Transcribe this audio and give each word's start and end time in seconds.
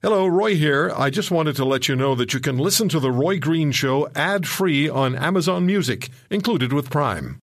Hello, 0.00 0.28
Roy 0.28 0.54
here. 0.54 0.92
I 0.96 1.10
just 1.10 1.32
wanted 1.32 1.56
to 1.56 1.64
let 1.64 1.88
you 1.88 1.96
know 1.96 2.14
that 2.14 2.32
you 2.32 2.38
can 2.38 2.56
listen 2.56 2.88
to 2.90 3.00
The 3.00 3.10
Roy 3.10 3.40
Green 3.40 3.72
Show 3.72 4.08
ad 4.14 4.46
free 4.46 4.88
on 4.88 5.16
Amazon 5.16 5.66
Music, 5.66 6.08
included 6.30 6.72
with 6.72 6.88
Prime. 6.88 7.40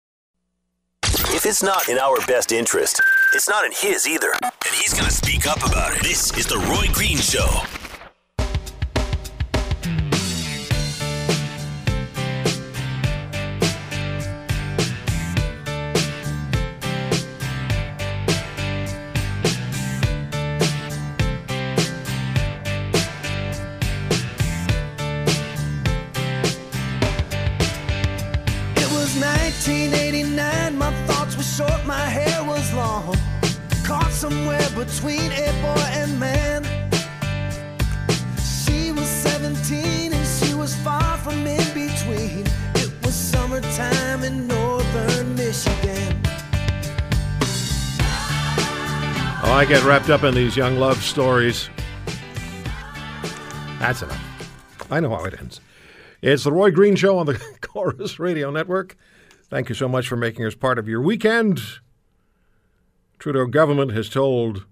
If 1.04 1.46
it's 1.46 1.62
not 1.62 1.88
in 1.88 1.96
our 1.96 2.16
best 2.26 2.50
interest, 2.50 3.00
it's 3.34 3.48
not 3.48 3.64
in 3.64 3.70
his 3.70 4.08
either. 4.08 4.32
And 4.42 4.74
he's 4.74 4.92
going 4.92 5.06
to 5.06 5.12
speak 5.12 5.46
up 5.46 5.64
about 5.64 5.96
it. 5.96 6.02
This 6.02 6.36
is 6.36 6.46
The 6.46 6.58
Roy 6.58 6.92
Green 6.92 7.18
Show. 7.18 7.79
Somewhere 34.20 34.68
between 34.76 35.32
a 35.32 35.50
boy 35.62 35.82
and 35.92 36.20
man. 36.20 36.62
She 38.36 38.92
was 38.92 39.08
17 39.08 40.12
and 40.12 40.26
she 40.26 40.52
was 40.52 40.76
far 40.76 41.16
from 41.16 41.46
in 41.46 41.64
between. 41.72 42.46
It 42.74 42.92
was 43.02 43.14
summertime 43.14 44.22
in 44.22 44.46
northern 44.46 45.34
Michigan. 45.36 46.20
Oh, 49.42 49.52
I 49.54 49.64
get 49.66 49.82
wrapped 49.84 50.10
up 50.10 50.22
in 50.22 50.34
these 50.34 50.54
young 50.54 50.76
love 50.76 51.02
stories. 51.02 51.70
That's 53.78 54.02
enough. 54.02 54.86
I 54.90 55.00
know 55.00 55.16
how 55.16 55.24
it 55.24 55.40
ends. 55.40 55.62
It's 56.20 56.44
the 56.44 56.52
Roy 56.52 56.70
Green 56.70 56.94
Show 56.94 57.16
on 57.16 57.24
the 57.24 57.40
Corus 57.62 58.18
Radio 58.18 58.50
Network. 58.50 58.98
Thank 59.48 59.70
you 59.70 59.74
so 59.74 59.88
much 59.88 60.06
for 60.08 60.16
making 60.16 60.44
us 60.44 60.54
part 60.54 60.78
of 60.78 60.86
your 60.86 61.00
weekend. 61.00 61.62
Trudeau 63.20 63.44
government 63.44 63.92
has 63.92 64.08
told 64.08 64.64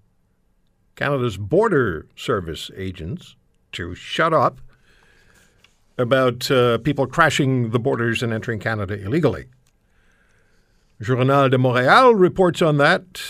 Canada's 0.96 1.36
border 1.36 2.06
service 2.16 2.70
agents 2.74 3.36
to 3.72 3.94
shut 3.94 4.32
up 4.32 4.62
about 5.98 6.50
uh, 6.50 6.78
people 6.78 7.06
crashing 7.06 7.72
the 7.72 7.78
borders 7.78 8.22
and 8.22 8.32
entering 8.32 8.58
Canada 8.58 8.94
illegally. 8.94 9.48
Journal 11.02 11.50
de 11.50 11.58
Montréal 11.58 12.19
reports 12.19 12.62
on 12.62 12.78
that. 12.78 13.20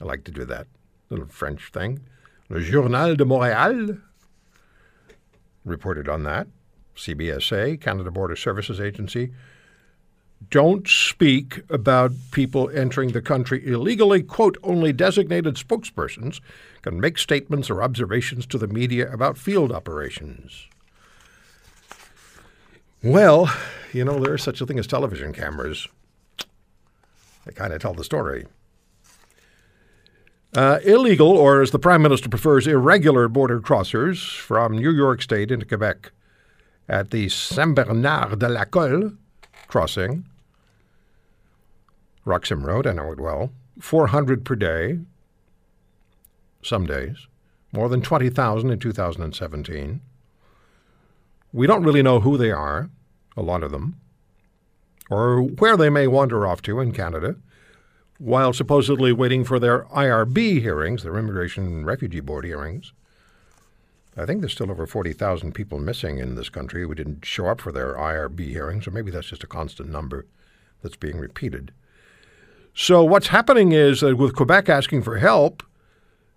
I 0.00 0.04
like 0.04 0.24
to 0.24 0.30
do 0.30 0.46
that 0.46 0.66
little 1.10 1.26
French 1.26 1.70
thing. 1.70 2.00
Le 2.48 2.62
Journal 2.62 3.16
de 3.16 3.24
Montréal 3.26 4.00
reported 5.66 6.08
on 6.08 6.22
that. 6.22 6.46
CBSA, 6.96 7.78
Canada 7.78 8.10
Border 8.10 8.36
Services 8.36 8.80
Agency, 8.80 9.32
don't 10.48 10.88
speak 10.88 11.62
about 11.68 12.12
people 12.32 12.70
entering 12.70 13.12
the 13.12 13.20
country 13.20 13.64
illegally. 13.66 14.22
Quote, 14.22 14.56
only 14.62 14.92
designated 14.92 15.56
spokespersons 15.56 16.40
can 16.82 16.98
make 16.98 17.18
statements 17.18 17.68
or 17.68 17.82
observations 17.82 18.46
to 18.46 18.58
the 18.58 18.66
media 18.66 19.12
about 19.12 19.36
field 19.36 19.70
operations. 19.70 20.66
Well, 23.02 23.52
you 23.92 24.04
know, 24.04 24.18
there 24.18 24.34
is 24.34 24.42
such 24.42 24.60
a 24.60 24.66
thing 24.66 24.78
as 24.78 24.86
television 24.86 25.32
cameras. 25.32 25.88
They 27.44 27.52
kind 27.52 27.72
of 27.72 27.80
tell 27.80 27.94
the 27.94 28.04
story. 28.04 28.46
Uh, 30.52 30.80
illegal, 30.84 31.28
or 31.28 31.62
as 31.62 31.70
the 31.70 31.78
Prime 31.78 32.02
Minister 32.02 32.28
prefers, 32.28 32.66
irregular 32.66 33.28
border 33.28 33.60
crossers 33.60 34.36
from 34.36 34.76
New 34.76 34.90
York 34.90 35.22
State 35.22 35.52
into 35.52 35.64
Quebec 35.64 36.10
at 36.88 37.10
the 37.10 37.28
Saint 37.28 37.76
Bernard 37.76 38.40
de 38.40 38.48
Lacolle 38.48 39.16
crossing, 39.68 40.26
Roxham 42.24 42.64
Road, 42.64 42.86
I 42.86 42.92
know 42.92 43.12
it 43.12 43.20
well, 43.20 43.52
400 43.80 44.44
per 44.44 44.54
day, 44.54 44.98
some 46.62 46.86
days, 46.86 47.26
more 47.72 47.88
than 47.88 48.02
20,000 48.02 48.70
in 48.70 48.78
2017. 48.78 50.00
We 51.52 51.66
don't 51.66 51.82
really 51.82 52.02
know 52.02 52.20
who 52.20 52.36
they 52.36 52.50
are, 52.50 52.90
a 53.36 53.42
lot 53.42 53.62
of 53.62 53.72
them, 53.72 53.98
or 55.10 55.42
where 55.42 55.76
they 55.76 55.90
may 55.90 56.06
wander 56.06 56.46
off 56.46 56.62
to 56.62 56.80
in 56.80 56.92
Canada 56.92 57.36
while 58.18 58.52
supposedly 58.52 59.12
waiting 59.12 59.44
for 59.44 59.58
their 59.58 59.84
IRB 59.84 60.60
hearings, 60.60 61.02
their 61.02 61.16
Immigration 61.16 61.64
and 61.64 61.86
Refugee 61.86 62.20
Board 62.20 62.44
hearings. 62.44 62.92
I 64.14 64.26
think 64.26 64.40
there's 64.40 64.52
still 64.52 64.70
over 64.70 64.86
40,000 64.86 65.52
people 65.52 65.78
missing 65.78 66.18
in 66.18 66.34
this 66.34 66.50
country 66.50 66.82
who 66.82 66.94
didn't 66.94 67.24
show 67.24 67.46
up 67.46 67.62
for 67.62 67.72
their 67.72 67.94
IRB 67.94 68.48
hearings, 68.48 68.86
or 68.86 68.90
maybe 68.90 69.10
that's 69.10 69.28
just 69.28 69.42
a 69.42 69.46
constant 69.46 69.88
number 69.88 70.26
that's 70.82 70.96
being 70.96 71.18
repeated. 71.18 71.72
So, 72.74 73.04
what's 73.04 73.28
happening 73.28 73.72
is 73.72 74.00
that 74.00 74.16
with 74.16 74.36
Quebec 74.36 74.68
asking 74.68 75.02
for 75.02 75.18
help, 75.18 75.62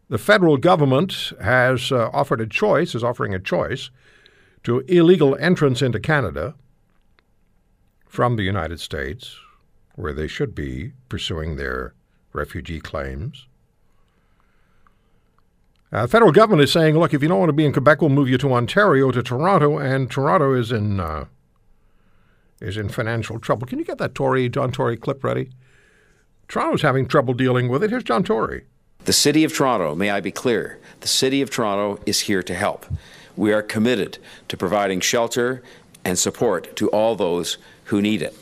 the 0.10 0.18
federal 0.18 0.58
government 0.58 1.32
has 1.42 1.92
uh, 1.92 2.10
offered 2.12 2.42
a 2.42 2.48
choice, 2.48 2.96
is 2.96 3.04
offering 3.04 3.34
a 3.34 3.40
choice 3.40 3.90
to 4.64 4.80
illegal 4.82 5.36
entrance 5.38 5.82
into 5.82 6.00
Canada 6.00 6.56
from 8.08 8.36
the 8.36 8.44
United 8.44 8.80
States, 8.80 9.38
where 9.96 10.14
they 10.14 10.28
should 10.28 10.54
be 10.54 10.94
pursuing 11.10 11.56
their 11.56 11.94
refugee 12.32 12.80
claims. 12.80 13.48
Uh, 15.92 16.04
the 16.04 16.08
federal 16.08 16.32
government 16.32 16.64
is 16.64 16.72
saying, 16.72 16.98
look, 16.98 17.14
if 17.14 17.22
you 17.22 17.30
don't 17.30 17.40
want 17.40 17.50
to 17.50 17.54
be 17.54 17.66
in 17.66 17.72
Quebec, 17.72 18.02
we'll 18.02 18.10
move 18.10 18.28
you 18.28 18.38
to 18.40 18.54
Ontario, 18.54 19.12
to 19.12 19.22
Toronto, 19.22 19.78
and 19.78 20.10
Toronto 20.10 20.54
is 20.54 20.72
in 20.72 21.00
uh, 21.00 21.26
is 22.60 22.78
in 22.78 22.90
financial 22.90 23.40
trouble. 23.40 23.68
Can 23.68 23.78
you 23.78 23.86
get 23.86 23.98
that 24.00 24.16
Tory 24.16 24.50
John 24.50 24.72
Tory 24.72 24.98
clip 24.98 25.24
ready? 25.24 25.50
Toronto's 26.48 26.82
having 26.82 27.08
trouble 27.08 27.34
dealing 27.34 27.70
with 27.70 27.84
it. 27.84 27.90
Here's 27.90 28.04
John 28.04 28.24
Tory. 28.24 28.66
The 29.06 29.14
City 29.14 29.44
of 29.44 29.54
Toronto, 29.54 29.96
may 29.96 30.12
I 30.12 30.22
be 30.22 30.32
clear, 30.32 30.80
the 31.02 31.08
City 31.08 31.42
of 31.42 31.50
Toronto 31.50 32.02
is 32.06 32.22
here 32.22 32.42
to 32.44 32.56
help. 32.56 32.86
We 33.36 33.52
are 33.52 33.62
committed 33.62 34.18
to 34.48 34.56
providing 34.56 35.02
shelter 35.02 35.62
and 36.06 36.18
support 36.18 36.76
to 36.78 36.90
all 36.90 37.16
those 37.16 37.58
who 37.86 38.02
need 38.02 38.22
it. 38.22 38.38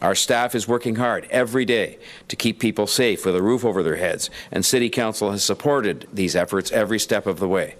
Our 0.00 0.14
staff 0.14 0.54
is 0.54 0.68
working 0.68 0.96
hard 0.96 1.26
every 1.30 1.64
day 1.64 1.98
to 2.28 2.36
keep 2.36 2.60
people 2.60 2.86
safe 2.86 3.26
with 3.26 3.34
a 3.34 3.42
roof 3.42 3.64
over 3.64 3.82
their 3.82 3.96
heads, 3.96 4.30
and 4.52 4.64
City 4.64 4.88
Council 4.88 5.32
has 5.32 5.42
supported 5.42 6.06
these 6.12 6.36
efforts 6.36 6.70
every 6.70 7.00
step 7.00 7.26
of 7.26 7.40
the 7.40 7.48
way. 7.48 7.76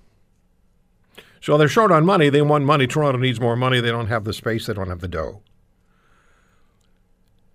So 1.41 1.57
they're 1.57 1.69
short 1.69 1.93
on 1.93 2.05
money. 2.05 2.29
They 2.29 2.43
want 2.43 2.65
money. 2.65 2.87
Toronto 2.87 3.19
needs 3.19 3.41
more 3.41 3.57
money. 3.57 3.81
They 3.81 3.91
don't 3.91 4.09
have 4.09 4.25
the 4.25 4.33
space. 4.33 4.67
They 4.67 4.75
don't 4.75 4.89
have 4.89 5.01
the 5.01 5.09
dough. 5.09 5.41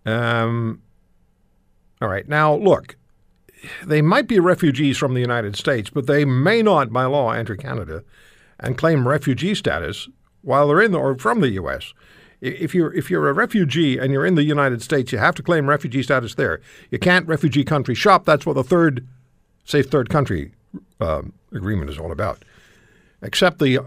Um, 0.05 0.81
all 2.03 2.09
right. 2.09 2.27
Now, 2.27 2.53
look, 2.53 2.97
they 3.83 4.01
might 4.01 4.27
be 4.27 4.39
refugees 4.39 4.97
from 4.97 5.13
the 5.13 5.21
United 5.21 5.55
States, 5.55 5.89
but 5.89 6.05
they 6.05 6.25
may 6.25 6.61
not, 6.61 6.91
by 6.91 7.05
law, 7.05 7.31
enter 7.31 7.55
Canada 7.55 8.03
and 8.59 8.77
claim 8.77 9.07
refugee 9.07 9.55
status 9.55 10.09
while 10.41 10.67
they're 10.67 10.81
in 10.81 10.91
the, 10.91 10.99
or 10.99 11.17
from 11.17 11.39
the 11.39 11.51
U.S. 11.51 11.93
If 12.41 12.75
you're 12.75 12.93
if 12.93 13.09
you're 13.09 13.29
a 13.29 13.33
refugee 13.33 13.97
and 13.97 14.11
you're 14.11 14.25
in 14.25 14.35
the 14.35 14.43
United 14.43 14.81
States, 14.81 15.13
you 15.13 15.17
have 15.17 15.35
to 15.35 15.43
claim 15.43 15.69
refugee 15.69 16.03
status 16.03 16.35
there. 16.35 16.59
You 16.91 16.99
can't 16.99 17.25
refugee 17.25 17.63
country 17.63 17.95
shop. 17.95 18.25
That's 18.25 18.45
what 18.45 18.55
the 18.55 18.63
third 18.65 19.07
safe 19.63 19.89
third 19.89 20.09
country 20.09 20.51
um, 20.99 21.31
agreement 21.53 21.89
is 21.89 21.97
all 21.97 22.11
about. 22.11 22.43
Except 23.21 23.59
the 23.59 23.79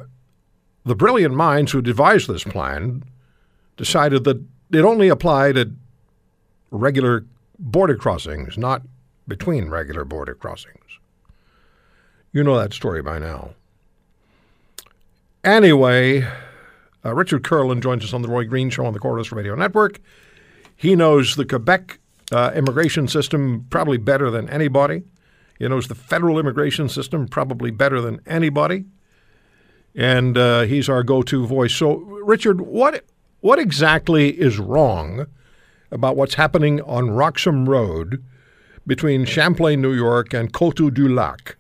the 0.87 0.95
brilliant 0.95 1.35
minds 1.35 1.73
who 1.73 1.83
devised 1.83 2.29
this 2.29 2.45
plan 2.45 3.03
decided 3.77 4.25
that 4.25 4.43
it 4.73 4.85
only 4.85 5.09
applied 5.09 5.59
at 5.59 5.69
regular 6.71 7.27
border 7.59 7.97
crossings, 7.97 8.57
not 8.57 8.83
between 9.29 9.69
regular 9.69 10.05
border 10.05 10.35
crossings. 10.35 10.99
You 12.33 12.45
know 12.45 12.59
that 12.59 12.73
story 12.73 13.03
by 13.03 13.19
now. 13.19 13.55
Anyway, 15.43 16.27
uh, 17.05 17.15
Richard 17.15 17.43
Kurland 17.43 17.83
joins 17.83 18.05
us 18.05 18.13
on 18.13 18.23
the 18.23 18.29
Roy 18.29 18.45
Green 18.45 18.69
Show 18.69 18.85
on 18.85 18.93
the 18.93 18.99
Corus 18.99 19.33
Radio 19.33 19.55
Network. 19.55 20.01
He 20.77 20.95
knows 20.97 21.37
the 21.37 21.45
Quebec 21.45 21.99
uh, 22.33 22.53
immigration 22.55 23.09
system 23.09 23.67
probably 23.71 23.97
better 23.97 24.31
than 24.31 24.51
anybody. 24.51 25.05
He 25.59 25.69
knows 25.69 25.89
the 25.89 25.95
federal 25.95 26.39
immigration 26.39 26.89
system 26.89 27.29
probably 27.29 27.71
better 27.71 28.01
than 28.01 28.21
anybody. 28.27 28.85
And 29.95 30.37
uh, 30.37 30.63
he's 30.63 30.89
our 30.89 31.03
go 31.03 31.23
to 31.23 31.47
voice. 31.47 31.75
So, 31.75 31.95
Richard, 31.97 32.61
what, 32.61 33.05
what 33.41 33.59
exactly 33.59 34.29
is 34.39 34.59
wrong 34.59 35.27
about 35.91 36.17
what's 36.17 36.35
happening 36.35 36.81
on 36.83 37.11
Roxham 37.11 37.69
Road 37.69 38.23
between 38.87 39.25
Champlain, 39.25 39.81
New 39.81 39.93
York, 39.93 40.33
and 40.33 40.53
Coteau 40.53 40.91
du 40.91 41.09
Lac, 41.09 41.57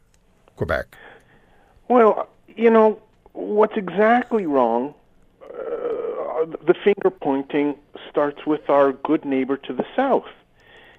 Quebec? 0.57 0.97
Well, 1.89 2.29
you 2.57 2.71
know, 2.71 3.01
what's 3.33 3.77
exactly 3.77 4.47
wrong, 4.47 4.95
uh, 5.43 6.47
the 6.67 6.75
finger 6.83 7.11
pointing 7.11 7.77
starts 8.11 8.47
with 8.47 8.69
our 8.71 8.93
good 8.93 9.25
neighbor 9.25 9.57
to 9.59 9.73
the 9.73 9.85
south. 9.95 10.29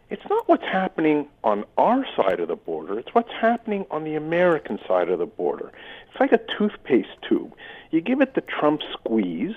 it's 0.10 0.24
not 0.30 0.48
what's 0.48 0.64
happening 0.64 1.28
on 1.44 1.66
our 1.78 2.06
side 2.16 2.40
of 2.40 2.48
the 2.48 2.56
border, 2.56 2.98
it's 2.98 3.14
what's 3.14 3.32
happening 3.32 3.86
on 3.92 4.04
the 4.06 4.16
American 4.16 4.80
side 4.88 5.10
of 5.10 5.20
the 5.20 5.26
border. 5.26 5.72
It's 6.10 6.20
like 6.20 6.32
a 6.32 6.40
toothpaste 6.58 7.22
tube. 7.28 7.54
You 7.92 8.00
give 8.02 8.22
it 8.22 8.34
the 8.34 8.42
Trump 8.42 8.82
squeeze, 8.94 9.56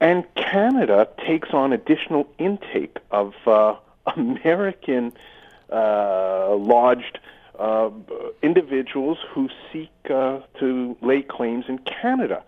and 0.00 0.24
Canada 0.34 1.08
takes 1.26 1.50
on 1.52 1.72
additional 1.72 2.26
intake 2.38 2.98
of 3.10 3.34
uh, 3.46 3.76
American 4.16 5.12
uh, 5.70 6.54
lodged 6.56 7.18
uh, 7.58 7.90
individuals 8.42 9.18
who 9.30 9.48
seek 9.72 9.92
uh, 10.08 10.40
to 10.58 10.96
lay 11.02 11.22
claims 11.22 11.66
in 11.68 11.78
Canada. 11.78 12.42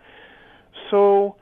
So, 0.90 1.36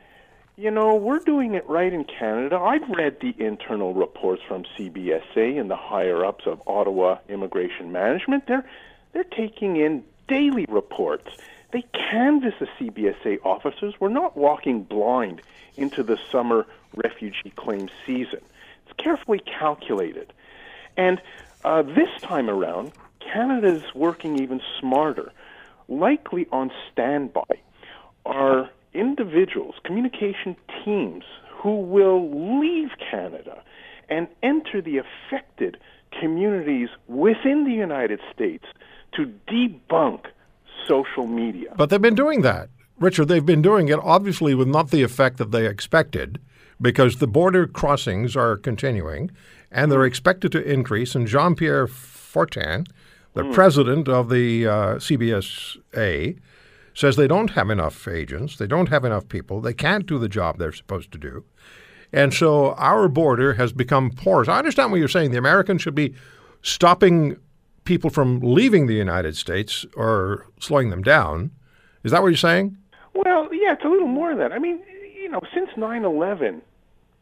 you 0.57 0.71
know, 0.71 0.97
we're 0.97 1.21
doing 1.21 1.55
it 1.55 1.67
right 1.69 1.93
in 1.93 2.05
Canada. 2.05 2.57
I've 2.57 2.89
read 2.91 3.21
the 3.21 3.35
internal 3.39 3.95
reports 3.95 4.43
from 4.47 4.65
CBSA 4.77 5.59
and 5.59 5.71
the 5.71 5.77
higher 5.77 6.25
ups 6.25 6.47
of 6.47 6.61
Ottawa 6.67 7.19
Immigration 7.29 7.93
Management. 7.93 8.47
They're 8.47 8.69
they're 9.13 9.25
taking 9.25 9.77
in 9.77 10.05
daily 10.29 10.67
reports. 10.69 11.29
They 11.73 11.85
canvass 11.93 12.55
the 12.59 12.67
CBSA 12.79 13.45
officers. 13.45 13.95
We're 14.01 14.09
not 14.09 14.37
walking 14.37 14.83
blind 14.83 15.43
into 15.77 16.03
the 16.03 16.19
summer 16.31 16.67
refugee 16.95 17.53
claim 17.57 17.89
season. 18.07 18.41
It's 18.87 18.97
carefully 18.97 19.41
calculated. 19.41 20.33
And 20.97 21.21
uh, 21.65 21.83
this 21.83 22.09
time 22.21 22.51
around, 22.51 22.93
Canada's 23.21 23.95
working 23.95 24.41
even 24.41 24.61
smarter. 24.79 25.33
Likely 25.89 26.47
on 26.51 26.71
standby 26.91 27.61
are 28.27 28.71
individuals, 28.93 29.75
communication 29.85 30.57
teams, 30.85 31.25
who 31.51 31.77
will 31.77 32.59
leave 32.61 32.91
Canada 33.11 33.63
and 34.09 34.27
enter 34.43 34.81
the 34.81 34.99
affected 34.99 35.77
communities 36.19 36.89
within 37.07 37.65
the 37.65 37.73
United 37.73 38.21
States 38.35 38.65
to 39.13 39.33
debunk 39.47 40.27
social 40.89 41.27
media. 41.27 41.73
But 41.77 41.91
they've 41.91 42.01
been 42.01 42.15
doing 42.15 42.43
that. 42.43 42.69
Richard, 42.99 43.29
they've 43.29 43.45
been 43.45 43.63
doing 43.63 43.89
it 43.89 43.99
obviously 44.03 44.55
with 44.55 44.69
not 44.69 44.91
the 44.91 45.03
effect 45.03 45.39
that 45.39 45.53
they 45.53 45.67
expected 45.67 46.39
because 46.81 47.17
the 47.17 47.27
border 47.27 47.67
crossings 47.67 48.37
are 48.37 48.57
continuing 48.57 49.31
and 49.71 49.91
they're 49.91 50.05
expected 50.05 50.53
to 50.53 50.63
increase. 50.63 51.15
And 51.15 51.27
Jean 51.27 51.55
Pierre 51.55 51.87
Fortin, 51.87 52.87
the 53.35 53.45
president 53.53 54.09
of 54.09 54.29
the 54.29 54.67
uh, 54.67 54.73
CBSA, 54.97 56.39
says 56.93 57.17
they 57.17 57.29
don't 57.29 57.51
have 57.51 57.71
enough 57.71 58.09
agents, 58.09 58.57
they 58.57 58.67
don't 58.67 58.89
have 58.89 59.05
enough 59.05 59.29
people, 59.29 59.61
they 59.61 59.73
can't 59.73 60.07
do 60.07 60.19
the 60.19 60.29
job 60.29 60.59
they're 60.59 60.73
supposed 60.73 61.13
to 61.13 61.19
do. 61.19 61.45
And 62.13 62.35
so 62.35 62.73
our 62.75 63.09
border 63.09 63.55
has 63.55 63.73
become 63.73 64.11
porous. 64.11 64.49
I 64.49 64.59
understand 64.59 64.91
what 64.91 64.99
you're 64.99 65.09
saying. 65.09 65.31
The 65.31 65.39
Americans 65.39 65.83
should 65.83 65.95
be 65.95 66.15
stopping 66.63 67.37
people 67.85 68.11
from 68.11 68.41
leaving 68.41 68.87
the 68.87 68.95
United 68.95 69.37
States 69.37 69.87
or 69.97 70.47
slowing 70.61 70.91
them 70.91 71.03
down. 71.03 71.51
Is 72.05 72.13
that 72.13 72.23
what 72.23 72.29
you're 72.29 72.37
saying? 72.37 72.77
Well, 73.15 73.53
yeah, 73.53 73.73
it's 73.73 73.85
a 73.85 73.89
little 73.89 74.09
more 74.09 74.31
than 74.31 74.39
that. 74.39 74.53
I 74.53 74.59
mean, 74.59 74.81
you 75.15 75.29
know, 75.29 75.41
since 75.53 75.71
9 75.77 76.05
11, 76.05 76.63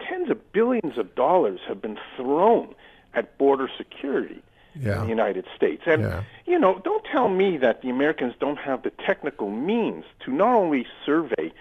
tens 0.01 0.31
of 0.31 0.53
billions 0.53 0.99
of 0.99 1.15
dollars 1.15 1.61
have 1.67 1.81
been 1.83 1.99
thrown 2.17 2.75
at 3.15 3.37
border 3.39 3.69
security 3.77 4.41
Yeah. 4.81 4.97
in 4.97 5.03
the 5.05 5.09
United 5.09 5.47
States. 5.57 5.83
And, 5.87 6.03
Yeah. 6.03 6.23
you 6.47 6.59
know, 6.59 6.81
don't 6.85 7.05
tell 7.05 7.29
me 7.29 7.57
that 7.59 7.83
the 7.83 7.91
Americans 7.91 8.35
don't 8.39 8.59
have 8.59 8.83
the 8.83 8.91
technical 8.91 9.51
means 9.51 10.05
to 10.21 10.31
not 10.33 10.55
only 10.55 10.87
survey, 11.05 11.53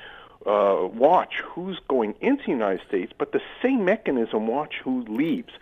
uh, 0.46 0.88
watch 0.94 1.42
who's 1.42 1.80
going 1.88 2.16
into 2.22 2.44
the 2.46 2.52
United 2.52 2.86
States, 2.88 3.12
but 3.18 3.32
the 3.32 3.42
same 3.62 3.84
mechanism 3.86 4.48
watch 4.48 4.76
who 4.84 5.02
leaves. 5.08 5.54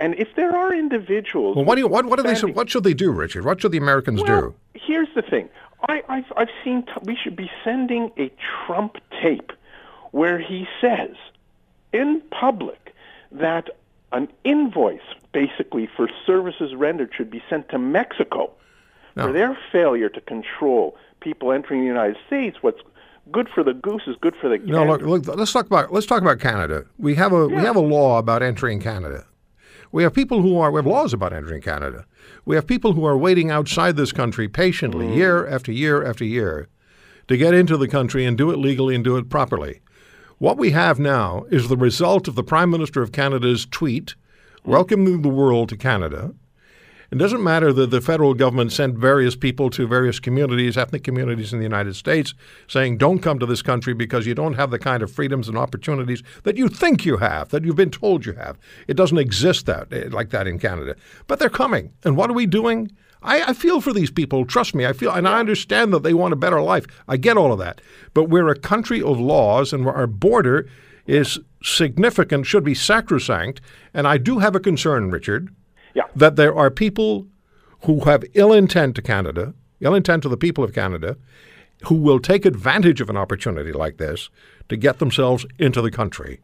And 0.00 0.14
if 0.14 0.28
there 0.34 0.56
are 0.56 0.74
individuals. 0.74 1.56
Well, 1.56 1.64
what 1.66 1.74
do 1.74 1.82
you, 1.82 1.86
what, 1.88 2.06
what 2.06 2.16
do 2.16 2.22
they 2.22 2.52
what 2.52 2.70
should 2.70 2.84
they 2.84 2.94
do, 2.94 3.10
Richard? 3.12 3.44
What 3.44 3.60
should 3.60 3.72
the 3.72 3.78
Americans 3.78 4.22
well, 4.22 4.40
do? 4.40 4.54
Here's 4.74 5.08
the 5.14 5.22
thing. 5.22 5.48
I, 5.88 6.02
I've, 6.08 6.32
I've 6.36 6.48
seen 6.64 6.82
t- 6.84 6.92
we 7.02 7.16
should 7.16 7.36
be 7.36 7.50
sending 7.62 8.10
a 8.18 8.32
Trump 8.66 8.96
tape 9.22 9.52
where 10.10 10.38
he 10.38 10.66
says 10.80 11.14
in 11.92 12.22
public 12.30 12.94
that 13.30 13.68
an 14.12 14.28
invoice 14.44 15.00
basically 15.32 15.88
for 15.96 16.08
services 16.26 16.74
rendered 16.74 17.12
should 17.14 17.30
be 17.30 17.42
sent 17.48 17.68
to 17.68 17.78
Mexico 17.78 18.50
No. 19.16 19.26
for 19.26 19.32
their 19.32 19.56
failure 19.70 20.08
to 20.08 20.20
control 20.20 20.96
people 21.20 21.52
entering 21.52 21.80
the 21.80 21.86
United 21.86 22.16
States. 22.26 22.58
What's 22.62 22.80
good 23.30 23.48
for 23.48 23.62
the 23.62 23.74
goose 23.74 24.02
is 24.06 24.16
good 24.20 24.34
for 24.34 24.48
the 24.48 24.58
No, 24.58 24.84
gander. 24.86 25.06
look, 25.06 25.26
look. 25.26 25.36
Let's 25.36 25.52
talk 25.52 25.66
about 25.66 25.92
let's 25.92 26.06
talk 26.06 26.22
about 26.22 26.40
Canada. 26.40 26.86
We 26.98 27.14
have 27.16 27.32
a 27.32 27.46
we 27.46 27.56
have 27.56 27.76
a 27.76 27.80
law 27.80 28.18
about 28.18 28.42
entering 28.42 28.80
Canada. 28.80 29.26
We 29.92 30.02
have 30.04 30.14
people 30.14 30.42
who 30.42 30.58
are 30.58 30.70
we 30.70 30.78
have 30.78 30.86
laws 30.86 31.12
about 31.12 31.32
entering 31.32 31.62
Canada. 31.62 32.06
We 32.44 32.54
have 32.56 32.66
people 32.66 32.92
who 32.92 33.04
are 33.04 33.16
waiting 33.16 33.50
outside 33.50 33.96
this 33.96 34.12
country 34.12 34.48
patiently, 34.48 35.06
mm. 35.06 35.16
year 35.16 35.46
after 35.46 35.72
year 35.72 36.04
after 36.04 36.24
year, 36.24 36.68
to 37.28 37.36
get 37.36 37.54
into 37.54 37.76
the 37.76 37.88
country 37.88 38.24
and 38.24 38.38
do 38.38 38.50
it 38.50 38.58
legally 38.58 38.94
and 38.94 39.02
do 39.02 39.16
it 39.16 39.28
properly. 39.28 39.80
What 40.38 40.58
we 40.58 40.70
have 40.70 40.98
now 40.98 41.44
is 41.50 41.68
the 41.68 41.76
result 41.76 42.28
of 42.28 42.34
the 42.34 42.44
Prime 42.44 42.70
Minister 42.70 43.02
of 43.02 43.12
Canada's 43.12 43.66
tweet 43.66 44.14
mm. 44.64 44.70
welcoming 44.70 45.22
the 45.22 45.28
world 45.28 45.68
to 45.70 45.76
Canada. 45.76 46.34
It 47.10 47.18
doesn't 47.18 47.42
matter 47.42 47.72
that 47.72 47.90
the 47.90 48.00
federal 48.00 48.34
government 48.34 48.70
sent 48.70 48.96
various 48.96 49.34
people 49.34 49.68
to 49.70 49.88
various 49.88 50.20
communities, 50.20 50.76
ethnic 50.76 51.02
communities 51.02 51.52
in 51.52 51.58
the 51.58 51.64
United 51.64 51.96
States, 51.96 52.34
saying, 52.68 52.98
don't 52.98 53.18
come 53.18 53.40
to 53.40 53.46
this 53.46 53.62
country 53.62 53.94
because 53.94 54.26
you 54.26 54.34
don't 54.34 54.54
have 54.54 54.70
the 54.70 54.78
kind 54.78 55.02
of 55.02 55.10
freedoms 55.10 55.48
and 55.48 55.58
opportunities 55.58 56.22
that 56.44 56.56
you 56.56 56.68
think 56.68 57.04
you 57.04 57.16
have, 57.16 57.48
that 57.48 57.64
you've 57.64 57.74
been 57.74 57.90
told 57.90 58.26
you 58.26 58.34
have. 58.34 58.56
It 58.86 58.94
doesn't 58.94 59.18
exist 59.18 59.66
that 59.66 59.92
eh, 59.92 60.08
like 60.08 60.30
that 60.30 60.46
in 60.46 60.60
Canada. 60.60 60.94
But 61.26 61.40
they're 61.40 61.50
coming. 61.50 61.92
And 62.04 62.16
what 62.16 62.30
are 62.30 62.34
we 62.34 62.46
doing? 62.46 62.92
I, 63.22 63.42
I 63.42 63.52
feel 63.54 63.80
for 63.80 63.92
these 63.92 64.12
people. 64.12 64.44
Trust 64.44 64.76
me, 64.76 64.86
I 64.86 64.92
feel, 64.92 65.10
and 65.10 65.26
I 65.26 65.40
understand 65.40 65.92
that 65.92 66.04
they 66.04 66.14
want 66.14 66.32
a 66.32 66.36
better 66.36 66.62
life. 66.62 66.86
I 67.08 67.16
get 67.16 67.36
all 67.36 67.52
of 67.52 67.58
that. 67.58 67.80
But 68.14 68.24
we're 68.24 68.48
a 68.48 68.58
country 68.58 69.02
of 69.02 69.18
laws, 69.18 69.72
and 69.72 69.84
our 69.84 70.06
border 70.06 70.68
is 71.08 71.40
significant, 71.60 72.46
should 72.46 72.62
be 72.62 72.74
sacrosanct. 72.74 73.60
And 73.92 74.06
I 74.06 74.16
do 74.16 74.38
have 74.38 74.54
a 74.54 74.60
concern, 74.60 75.10
Richard 75.10 75.52
Yeah. 75.94 76.04
that 76.14 76.36
there 76.36 76.54
are 76.54 76.70
people 76.70 77.26
who 77.84 78.00
have 78.00 78.24
ill 78.34 78.52
intent 78.52 78.94
to 78.96 79.02
Canada, 79.02 79.54
ill 79.80 79.94
intent 79.94 80.22
to 80.22 80.28
the 80.28 80.36
people 80.36 80.62
of 80.62 80.72
Canada, 80.74 81.16
who 81.84 81.94
will 81.94 82.20
take 82.20 82.44
advantage 82.44 83.00
of 83.00 83.08
an 83.08 83.16
opportunity 83.16 83.72
like 83.72 83.96
this 83.96 84.28
to 84.68 84.76
get 84.76 84.98
themselves 84.98 85.46
into 85.58 85.80
the 85.80 85.90
country. 85.90 86.40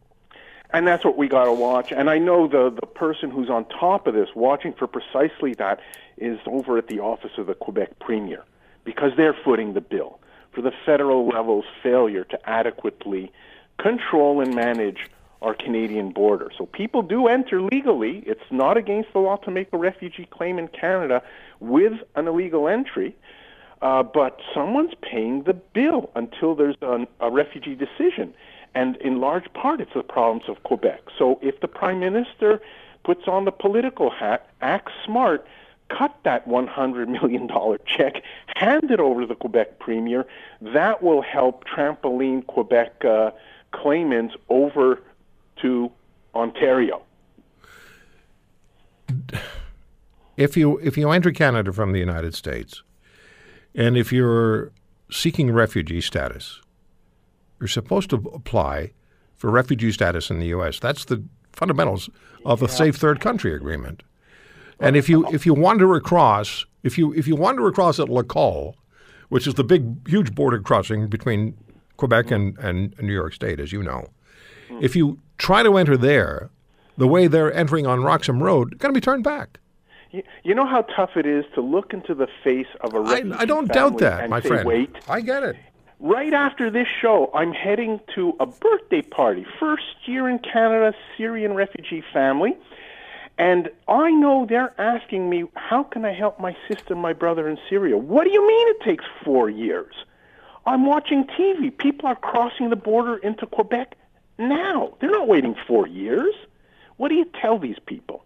And 0.70 0.86
that's 0.86 1.04
what 1.04 1.16
we 1.16 1.28
got 1.28 1.44
to 1.44 1.52
watch. 1.52 1.92
And 1.92 2.10
I 2.10 2.18
know 2.18 2.48
the, 2.48 2.74
the 2.74 2.86
person 2.86 3.30
who's 3.30 3.48
on 3.48 3.66
top 3.66 4.06
of 4.06 4.14
this, 4.14 4.30
watching 4.34 4.72
for 4.72 4.86
precisely 4.86 5.54
that, 5.54 5.80
is 6.16 6.38
over 6.46 6.78
at 6.78 6.88
the 6.88 7.00
office 7.00 7.32
of 7.38 7.46
the 7.46 7.54
Quebec 7.54 7.98
Premier, 8.00 8.42
because 8.84 9.12
they're 9.16 9.36
footing 9.44 9.74
the 9.74 9.80
bill 9.80 10.18
for 10.52 10.62
the 10.62 10.72
federal 10.84 11.28
level's 11.28 11.66
failure 11.82 12.24
to 12.24 12.48
adequately 12.48 13.30
control 13.78 14.40
and 14.40 14.54
manage 14.54 15.06
our 15.42 15.54
Canadian 15.54 16.10
border. 16.10 16.50
So 16.56 16.66
people 16.66 17.02
do 17.02 17.26
enter 17.28 17.60
legally. 17.60 18.22
It's 18.26 18.40
not 18.50 18.76
against 18.76 19.12
the 19.12 19.18
law 19.18 19.36
to 19.38 19.50
make 19.50 19.68
a 19.72 19.78
refugee 19.78 20.26
claim 20.30 20.58
in 20.58 20.68
Canada 20.68 21.22
with 21.60 21.92
an 22.14 22.26
illegal 22.26 22.68
entry. 22.68 23.14
Uh, 23.82 24.02
but 24.02 24.40
someone's 24.54 24.94
paying 25.02 25.42
the 25.42 25.52
bill 25.52 26.10
until 26.14 26.54
there's 26.54 26.76
an, 26.80 27.06
a 27.20 27.30
refugee 27.30 27.74
decision. 27.74 28.32
And 28.74 28.96
in 28.96 29.20
large 29.20 29.52
part, 29.52 29.80
it's 29.80 29.92
the 29.94 30.02
problems 30.02 30.48
of 30.48 30.62
Quebec. 30.62 31.02
So 31.18 31.38
if 31.42 31.60
the 31.60 31.68
Prime 31.68 32.00
Minister 32.00 32.60
puts 33.04 33.28
on 33.28 33.44
the 33.44 33.52
political 33.52 34.10
hat, 34.10 34.48
acts 34.60 34.92
smart, 35.04 35.46
cut 35.88 36.14
that 36.24 36.48
$100 36.48 37.08
million 37.08 37.48
check, 37.86 38.22
hand 38.54 38.90
it 38.90 39.00
over 39.00 39.20
to 39.22 39.26
the 39.26 39.34
Quebec 39.34 39.78
Premier, 39.78 40.26
that 40.60 41.02
will 41.02 41.22
help 41.22 41.64
trampoline 41.64 42.46
Quebec 42.46 43.04
uh, 43.04 43.30
claimants 43.72 44.34
over 44.48 45.02
to 45.62 45.90
Ontario. 46.34 47.02
If 50.36 50.56
you 50.56 50.78
if 50.78 50.98
you 50.98 51.10
enter 51.10 51.32
Canada 51.32 51.72
from 51.72 51.92
the 51.92 51.98
United 51.98 52.34
States, 52.34 52.82
and 53.74 53.96
if 53.96 54.12
you're 54.12 54.72
seeking 55.10 55.50
refugee 55.50 56.00
status, 56.00 56.60
you're 57.60 57.68
supposed 57.68 58.10
to 58.10 58.16
apply 58.34 58.92
for 59.34 59.50
refugee 59.50 59.92
status 59.92 60.30
in 60.30 60.38
the 60.38 60.46
U.S. 60.46 60.78
That's 60.78 61.04
the 61.06 61.22
fundamentals 61.52 62.10
of 62.44 62.60
the 62.60 62.68
Safe 62.68 62.96
Third 62.96 63.20
Country 63.20 63.54
Agreement. 63.54 64.02
And 64.78 64.96
if 64.96 65.08
you 65.08 65.26
if 65.32 65.46
you 65.46 65.54
wander 65.54 65.94
across, 65.94 66.66
if 66.82 66.98
you 66.98 67.14
if 67.14 67.26
you 67.26 67.36
wander 67.36 67.66
across 67.66 67.98
at 67.98 68.08
Lacolle, 68.08 68.74
which 69.28 69.46
is 69.46 69.54
the 69.54 69.64
big 69.64 70.06
huge 70.08 70.34
border 70.34 70.60
crossing 70.60 71.08
between 71.08 71.56
Quebec 71.96 72.30
and, 72.30 72.58
and 72.58 72.94
New 73.00 73.14
York 73.14 73.32
State, 73.32 73.58
as 73.58 73.72
you 73.72 73.82
know, 73.82 74.08
Hmm. 74.68 74.78
if 74.82 74.96
you 74.96 75.18
try 75.38 75.62
to 75.62 75.76
enter 75.76 75.96
there, 75.96 76.50
the 76.96 77.06
way 77.06 77.26
they're 77.26 77.52
entering 77.52 77.86
on 77.86 78.02
Roxham 78.02 78.42
Road, 78.42 78.78
going 78.78 78.92
to 78.92 78.96
be 78.96 79.04
turned 79.04 79.24
back. 79.24 79.58
You, 80.10 80.22
you 80.44 80.54
know 80.54 80.66
how 80.66 80.82
tough 80.82 81.10
it 81.16 81.26
is 81.26 81.44
to 81.54 81.60
look 81.60 81.92
into 81.92 82.14
the 82.14 82.28
face 82.42 82.66
of 82.80 82.94
a 82.94 83.00
refugee 83.00 83.32
I 83.32 83.44
don't 83.44 83.70
doubt 83.70 83.98
that, 83.98 84.30
my 84.30 84.40
say, 84.40 84.48
friend. 84.48 84.66
Wait, 84.66 84.90
I 85.08 85.20
get 85.20 85.42
it. 85.42 85.56
Right 85.98 86.32
after 86.32 86.70
this 86.70 86.86
show, 87.00 87.30
I'm 87.34 87.52
heading 87.52 88.00
to 88.14 88.34
a 88.38 88.46
birthday 88.46 89.02
party. 89.02 89.46
First 89.58 89.84
year 90.04 90.28
in 90.28 90.38
Canada, 90.38 90.94
Syrian 91.16 91.54
refugee 91.54 92.02
family. 92.12 92.56
And 93.38 93.70
I 93.88 94.10
know 94.10 94.46
they're 94.48 94.78
asking 94.80 95.28
me, 95.28 95.44
how 95.54 95.82
can 95.82 96.04
I 96.04 96.12
help 96.12 96.40
my 96.40 96.56
sister 96.68 96.94
and 96.94 97.02
my 97.02 97.12
brother 97.12 97.48
in 97.48 97.58
Syria? 97.68 97.96
What 97.96 98.24
do 98.24 98.30
you 98.30 98.46
mean 98.46 98.68
it 98.68 98.80
takes 98.82 99.04
four 99.24 99.50
years? 99.50 99.94
I'm 100.64 100.86
watching 100.86 101.24
TV. 101.38 101.76
People 101.76 102.08
are 102.08 102.16
crossing 102.16 102.70
the 102.70 102.76
border 102.76 103.16
into 103.18 103.46
Quebec 103.46 103.96
now. 104.38 104.94
They're 105.00 105.10
not 105.10 105.28
waiting 105.28 105.54
four 105.66 105.86
years. 105.86 106.34
What 106.96 107.08
do 107.08 107.14
you 107.14 107.26
tell 107.40 107.58
these 107.58 107.78
people? 107.86 108.24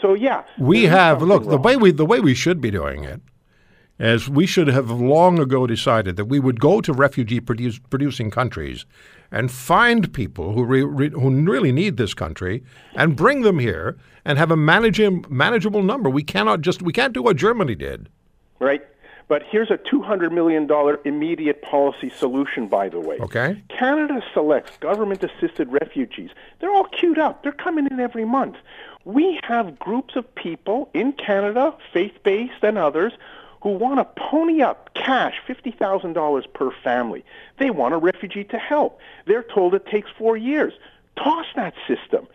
So 0.00 0.14
yeah, 0.14 0.44
We 0.58 0.84
have 0.84 1.22
look 1.22 1.48
the 1.48 1.58
way 1.58 1.76
we 1.76 1.90
the 1.90 2.06
way 2.06 2.20
we 2.20 2.34
should 2.34 2.60
be 2.60 2.70
doing 2.70 3.04
it 3.04 3.20
is 3.98 4.28
we 4.28 4.46
should 4.46 4.68
have 4.68 4.90
long 4.90 5.40
ago 5.40 5.66
decided 5.66 6.16
that 6.16 6.26
we 6.26 6.38
would 6.38 6.60
go 6.60 6.80
to 6.80 6.92
refugee 6.92 7.40
produce, 7.40 7.80
producing 7.90 8.30
countries 8.30 8.86
and 9.32 9.50
find 9.50 10.12
people 10.12 10.52
who 10.52 10.64
re, 10.64 10.84
re, 10.84 11.10
who 11.10 11.30
really 11.44 11.72
need 11.72 11.96
this 11.96 12.14
country 12.14 12.62
and 12.94 13.16
bring 13.16 13.42
them 13.42 13.58
here 13.58 13.98
and 14.24 14.38
have 14.38 14.50
a 14.52 14.56
managing, 14.56 15.24
manageable 15.28 15.82
number. 15.82 16.08
We 16.08 16.22
cannot 16.22 16.60
just 16.60 16.80
we 16.80 16.92
can't 16.92 17.12
do 17.12 17.22
what 17.22 17.36
Germany 17.36 17.74
did. 17.74 18.08
right? 18.60 18.82
But 19.28 19.42
here's 19.42 19.70
a 19.70 19.76
$200 19.76 20.32
million 20.32 20.68
immediate 21.04 21.60
policy 21.60 22.10
solution, 22.10 22.66
by 22.66 22.88
the 22.88 22.98
way. 22.98 23.18
Okay. 23.20 23.62
Canada 23.68 24.22
selects 24.32 24.76
government 24.78 25.22
assisted 25.22 25.70
refugees. 25.70 26.30
They're 26.60 26.72
all 26.72 26.84
queued 26.86 27.18
up, 27.18 27.42
they're 27.42 27.52
coming 27.52 27.86
in 27.86 28.00
every 28.00 28.24
month. 28.24 28.56
We 29.04 29.38
have 29.44 29.78
groups 29.78 30.16
of 30.16 30.34
people 30.34 30.90
in 30.94 31.12
Canada, 31.12 31.74
faith 31.92 32.14
based 32.24 32.62
and 32.62 32.78
others, 32.78 33.12
who 33.62 33.70
want 33.70 33.98
to 33.98 34.04
pony 34.22 34.62
up 34.62 34.94
cash, 34.94 35.34
$50,000 35.46 36.52
per 36.52 36.70
family. 36.70 37.24
They 37.58 37.70
want 37.70 37.94
a 37.94 37.98
refugee 37.98 38.44
to 38.44 38.58
help. 38.58 39.00
They're 39.26 39.42
told 39.42 39.74
it 39.74 39.86
takes 39.86 40.10
four 40.16 40.36
years. 40.36 40.72
Toss 41.16 41.46
that 41.56 41.74
system. 41.86 42.26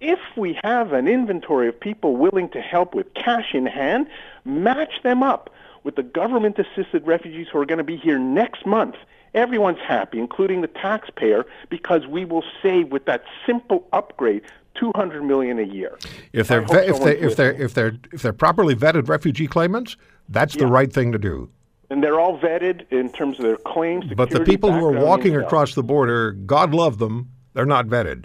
If 0.00 0.18
we 0.36 0.58
have 0.64 0.92
an 0.92 1.06
inventory 1.06 1.68
of 1.68 1.78
people 1.78 2.16
willing 2.16 2.48
to 2.50 2.60
help 2.60 2.94
with 2.94 3.14
cash 3.14 3.54
in 3.54 3.66
hand, 3.66 4.08
match 4.44 5.02
them 5.04 5.22
up 5.22 5.50
with 5.84 5.96
the 5.96 6.02
government 6.02 6.58
assisted 6.58 7.06
refugees 7.06 7.48
who 7.52 7.58
are 7.58 7.66
going 7.66 7.78
to 7.78 7.84
be 7.84 7.96
here 7.96 8.18
next 8.18 8.66
month. 8.66 8.96
Everyone's 9.34 9.78
happy, 9.78 10.18
including 10.18 10.60
the 10.60 10.66
taxpayer, 10.68 11.46
because 11.70 12.06
we 12.06 12.24
will 12.24 12.44
save 12.62 12.88
with 12.92 13.06
that 13.06 13.24
simple 13.46 13.86
upgrade 13.92 14.42
200 14.74 15.22
million 15.22 15.58
a 15.58 15.62
year. 15.62 15.98
If 16.32 16.48
they're 16.48 16.60
ve- 16.62 16.86
if 16.86 17.02
they 17.02 17.18
if 17.18 17.36
they're 17.36 17.52
if 17.52 17.74
they're 17.74 17.98
if 18.12 18.22
they're 18.22 18.32
properly 18.32 18.74
vetted 18.74 19.08
refugee 19.08 19.46
claimants, 19.46 19.96
that's 20.28 20.54
the 20.56 20.66
right 20.66 20.92
thing 20.92 21.12
to 21.12 21.18
do. 21.18 21.50
and 21.90 22.02
they're 22.02 22.18
all 22.20 22.38
vetted 22.38 22.90
in 22.90 23.10
terms 23.12 23.38
of 23.38 23.44
their 23.44 23.56
claims. 23.56 24.04
But 24.16 24.30
the 24.30 24.40
people 24.40 24.72
who 24.72 24.84
are 24.84 24.92
walking 24.92 25.36
across 25.36 25.74
the 25.74 25.82
border, 25.82 26.32
God 26.32 26.72
love 26.74 26.98
them, 26.98 27.30
they're 27.54 27.66
not 27.66 27.86
vetted. 27.86 28.24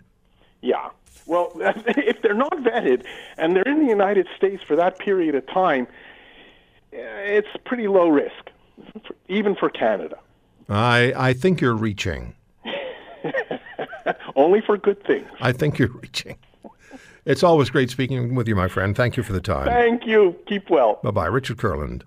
Yeah. 0.62 0.90
Well, 1.26 1.52
if 1.60 2.22
they're 2.22 2.34
not 2.34 2.54
vetted 2.64 3.04
and 3.38 3.56
they're 3.56 3.68
in 3.68 3.80
the 3.84 3.90
United 3.90 4.28
States 4.38 4.64
for 4.64 4.76
that 4.78 5.00
period 5.00 5.36
of 5.36 5.46
time, 5.48 5.88
it's 6.92 7.48
pretty 7.66 7.88
low 7.88 8.10
risk, 8.10 8.52
even 9.28 9.56
for 9.56 9.70
Canada. 9.70 10.18
I 10.70 11.14
I 11.16 11.34
think 11.34 11.62
you're 11.62 11.76
reaching. 11.76 12.36
Only 14.36 14.62
for 14.62 14.78
good 14.78 15.04
things. 15.06 15.28
I 15.42 15.52
think 15.52 15.80
you're 15.80 15.90
reaching. 15.90 16.38
It's 17.26 17.44
always 17.44 17.70
great 17.70 17.90
speaking 17.90 18.36
with 18.36 18.48
you, 18.48 18.56
my 18.56 18.70
friend. 18.70 18.96
Thank 18.96 19.18
you 19.18 19.24
for 19.24 19.34
the 19.34 19.42
time. 19.42 19.66
Thank 19.66 20.06
you. 20.06 20.36
Keep 20.48 20.70
well. 20.70 21.00
Bye 21.04 21.12
bye. 21.12 21.26
Richard 21.26 21.58
Kurland. 21.58 22.04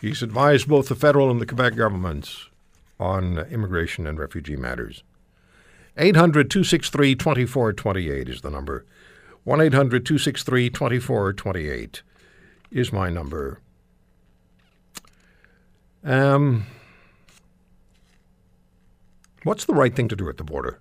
He's 0.00 0.22
advised 0.22 0.68
both 0.68 0.88
the 0.88 0.94
federal 0.94 1.30
and 1.30 1.40
the 1.40 1.46
Quebec 1.46 1.76
governments 1.76 2.48
on 2.98 3.38
immigration 3.50 4.06
and 4.06 4.18
refugee 4.18 4.56
matters. 4.56 5.02
800 5.96 6.50
263 6.50 7.14
2428 7.14 8.28
is 8.28 8.40
the 8.42 8.50
number. 8.50 8.84
1 9.44 9.60
800 9.60 10.04
263 10.04 10.70
2428 10.70 12.02
is 12.70 12.92
my 12.92 13.10
number. 13.10 13.60
Um, 16.04 16.66
what's 19.42 19.64
the 19.64 19.74
right 19.74 19.94
thing 19.94 20.08
to 20.08 20.16
do 20.16 20.28
at 20.28 20.36
the 20.36 20.44
border? 20.44 20.80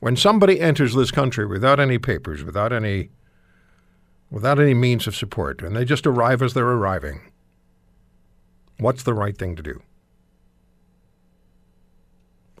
When 0.00 0.16
somebody 0.16 0.60
enters 0.60 0.94
this 0.94 1.10
country 1.10 1.46
without 1.46 1.80
any 1.80 1.98
papers, 1.98 2.44
without 2.44 2.72
any 2.72 3.10
without 4.30 4.58
any 4.58 4.74
means 4.74 5.06
of 5.06 5.14
support, 5.14 5.62
and 5.62 5.76
they 5.76 5.84
just 5.84 6.06
arrive 6.06 6.42
as 6.42 6.54
they're 6.54 6.64
arriving, 6.64 7.20
what's 8.78 9.04
the 9.04 9.14
right 9.14 9.36
thing 9.38 9.54
to 9.56 9.62
do? 9.62 9.80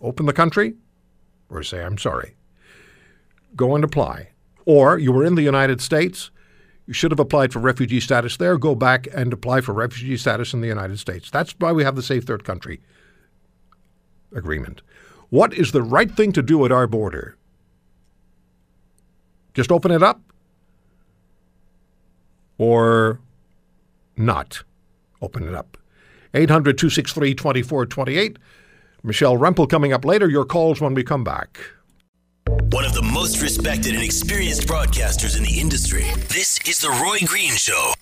Open 0.00 0.26
the 0.26 0.32
country 0.32 0.74
or 1.50 1.62
say, 1.62 1.82
I'm 1.82 1.98
sorry. 1.98 2.36
Go 3.56 3.74
and 3.74 3.82
apply. 3.82 4.28
Or 4.66 4.98
you 4.98 5.12
were 5.12 5.24
in 5.24 5.34
the 5.34 5.42
United 5.42 5.80
States, 5.80 6.30
you 6.86 6.92
should 6.92 7.10
have 7.10 7.20
applied 7.20 7.52
for 7.52 7.58
refugee 7.60 8.00
status 8.00 8.36
there, 8.36 8.58
go 8.58 8.74
back 8.74 9.08
and 9.14 9.32
apply 9.32 9.60
for 9.60 9.72
refugee 9.72 10.16
status 10.16 10.52
in 10.52 10.60
the 10.60 10.68
United 10.68 10.98
States. 10.98 11.30
That's 11.30 11.54
why 11.58 11.72
we 11.72 11.84
have 11.84 11.96
the 11.96 12.02
Safe 12.02 12.24
Third 12.24 12.44
Country 12.44 12.80
agreement. 14.34 14.82
What 15.30 15.54
is 15.54 15.72
the 15.72 15.82
right 15.82 16.10
thing 16.10 16.32
to 16.32 16.42
do 16.42 16.64
at 16.64 16.72
our 16.72 16.86
border? 16.86 17.36
Just 19.54 19.72
open 19.72 19.90
it 19.90 20.02
up? 20.02 20.20
Or 22.58 23.20
not 24.16 24.62
open 25.22 25.48
it 25.48 25.54
up? 25.54 25.76
800 26.34 26.76
263 26.76 27.34
2428. 27.34 28.38
Michelle 29.02 29.36
Rempel 29.36 29.68
coming 29.68 29.92
up 29.92 30.04
later. 30.04 30.28
Your 30.28 30.44
calls 30.44 30.80
when 30.80 30.94
we 30.94 31.02
come 31.02 31.24
back. 31.24 31.60
One 32.48 32.84
of 32.84 32.92
the 32.92 33.02
most 33.02 33.40
respected 33.40 33.94
and 33.94 34.02
experienced 34.02 34.66
broadcasters 34.66 35.36
in 35.36 35.44
the 35.44 35.60
industry. 35.60 36.04
This 36.28 36.58
is 36.68 36.80
The 36.80 36.90
Roy 36.90 37.18
Green 37.24 37.52
Show. 37.52 37.94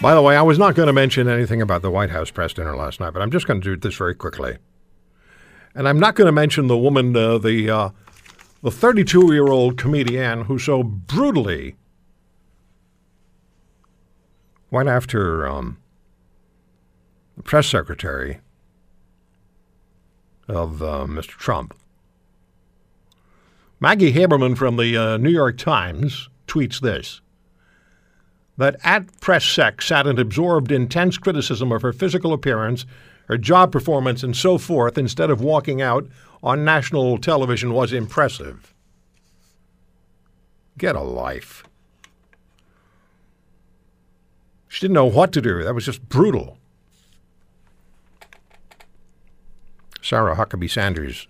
By 0.00 0.14
the 0.14 0.22
way, 0.22 0.34
I 0.34 0.40
was 0.40 0.58
not 0.58 0.74
going 0.74 0.86
to 0.86 0.94
mention 0.94 1.28
anything 1.28 1.60
about 1.60 1.82
the 1.82 1.90
White 1.90 2.08
House 2.08 2.30
press 2.30 2.54
dinner 2.54 2.74
last 2.74 3.00
night, 3.00 3.12
but 3.12 3.20
I'm 3.20 3.30
just 3.30 3.46
going 3.46 3.60
to 3.60 3.64
do 3.64 3.76
this 3.76 3.96
very 3.96 4.14
quickly. 4.14 4.56
And 5.74 5.86
I'm 5.86 6.00
not 6.00 6.14
going 6.14 6.26
to 6.26 6.32
mention 6.32 6.68
the 6.68 6.78
woman, 6.78 7.14
uh, 7.14 7.36
the 7.36 7.68
uh, 7.68 7.90
the 8.62 8.70
32 8.70 9.34
year 9.34 9.48
old 9.48 9.76
comedian 9.76 10.44
who 10.44 10.58
so 10.58 10.82
brutally 10.82 11.76
went 14.70 14.88
after 14.88 15.46
um, 15.46 15.76
the 17.36 17.42
press 17.42 17.66
secretary 17.66 18.40
of 20.48 20.82
uh, 20.82 21.04
Mr. 21.06 21.36
Trump. 21.36 21.76
Maggie 23.78 24.14
Haberman 24.14 24.56
from 24.56 24.76
the 24.76 24.96
uh, 24.96 25.16
New 25.18 25.30
York 25.30 25.58
Times 25.58 26.30
tweets 26.46 26.80
this 26.80 27.20
that 28.60 28.76
at 28.84 29.18
press 29.22 29.46
sec 29.46 29.80
sat 29.80 30.06
and 30.06 30.18
absorbed 30.18 30.70
intense 30.70 31.16
criticism 31.16 31.72
of 31.72 31.80
her 31.80 31.94
physical 31.94 32.34
appearance, 32.34 32.84
her 33.26 33.38
job 33.38 33.72
performance, 33.72 34.22
and 34.22 34.36
so 34.36 34.58
forth 34.58 34.98
instead 34.98 35.30
of 35.30 35.40
walking 35.40 35.80
out 35.80 36.06
on 36.42 36.62
national 36.62 37.16
television 37.16 37.72
was 37.72 37.90
impressive. 37.90 38.74
Get 40.76 40.94
a 40.94 41.00
life. 41.00 41.64
She 44.68 44.82
didn't 44.82 44.94
know 44.94 45.06
what 45.06 45.32
to 45.32 45.40
do. 45.40 45.64
That 45.64 45.74
was 45.74 45.86
just 45.86 46.06
brutal. 46.10 46.58
Sarah 50.02 50.36
Huckabee 50.36 50.70
Sanders, 50.70 51.28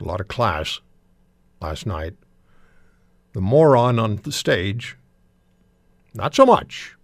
a 0.00 0.04
lot 0.04 0.20
of 0.20 0.26
class 0.26 0.80
last 1.60 1.86
night. 1.86 2.14
The 3.34 3.40
moron 3.40 4.00
on 4.00 4.16
the 4.16 4.32
stage, 4.32 4.96
not 6.14 6.34
so 6.34 6.46
much. 6.46 6.96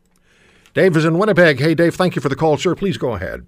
Dave 0.73 0.97
is 0.97 1.05
in 1.05 1.19
Winnipeg. 1.19 1.59
Hey, 1.59 1.75
Dave, 1.75 1.95
thank 1.95 2.15
you 2.15 2.23
for 2.23 2.29
the 2.29 2.37
call, 2.37 2.57
sir. 2.57 2.75
Please 2.75 2.97
go 2.97 3.15
ahead. 3.15 3.47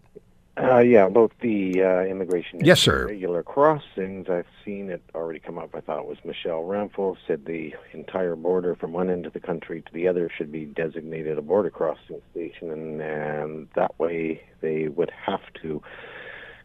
Uh, 0.60 0.78
yeah, 0.80 1.06
about 1.06 1.32
the 1.40 1.82
uh, 1.82 2.02
immigration. 2.02 2.62
Yes, 2.62 2.78
sir. 2.78 3.06
Regular 3.06 3.42
crossings. 3.42 4.28
I've 4.28 4.46
seen 4.64 4.90
it 4.90 5.02
already 5.14 5.38
come 5.38 5.56
up. 5.56 5.74
I 5.74 5.80
thought 5.80 6.00
it 6.00 6.06
was 6.06 6.18
Michelle 6.24 6.64
Rempel 6.64 7.16
said 7.26 7.46
the 7.46 7.74
entire 7.94 8.36
border 8.36 8.74
from 8.74 8.92
one 8.92 9.08
end 9.08 9.24
of 9.24 9.32
the 9.32 9.40
country 9.40 9.80
to 9.80 9.92
the 9.94 10.08
other 10.08 10.28
should 10.36 10.52
be 10.52 10.66
designated 10.66 11.38
a 11.38 11.42
border 11.42 11.70
crossing 11.70 12.20
station, 12.32 12.70
and, 12.70 13.00
and 13.00 13.68
that 13.76 13.98
way 13.98 14.42
they 14.60 14.88
would 14.88 15.10
have 15.10 15.40
to 15.62 15.80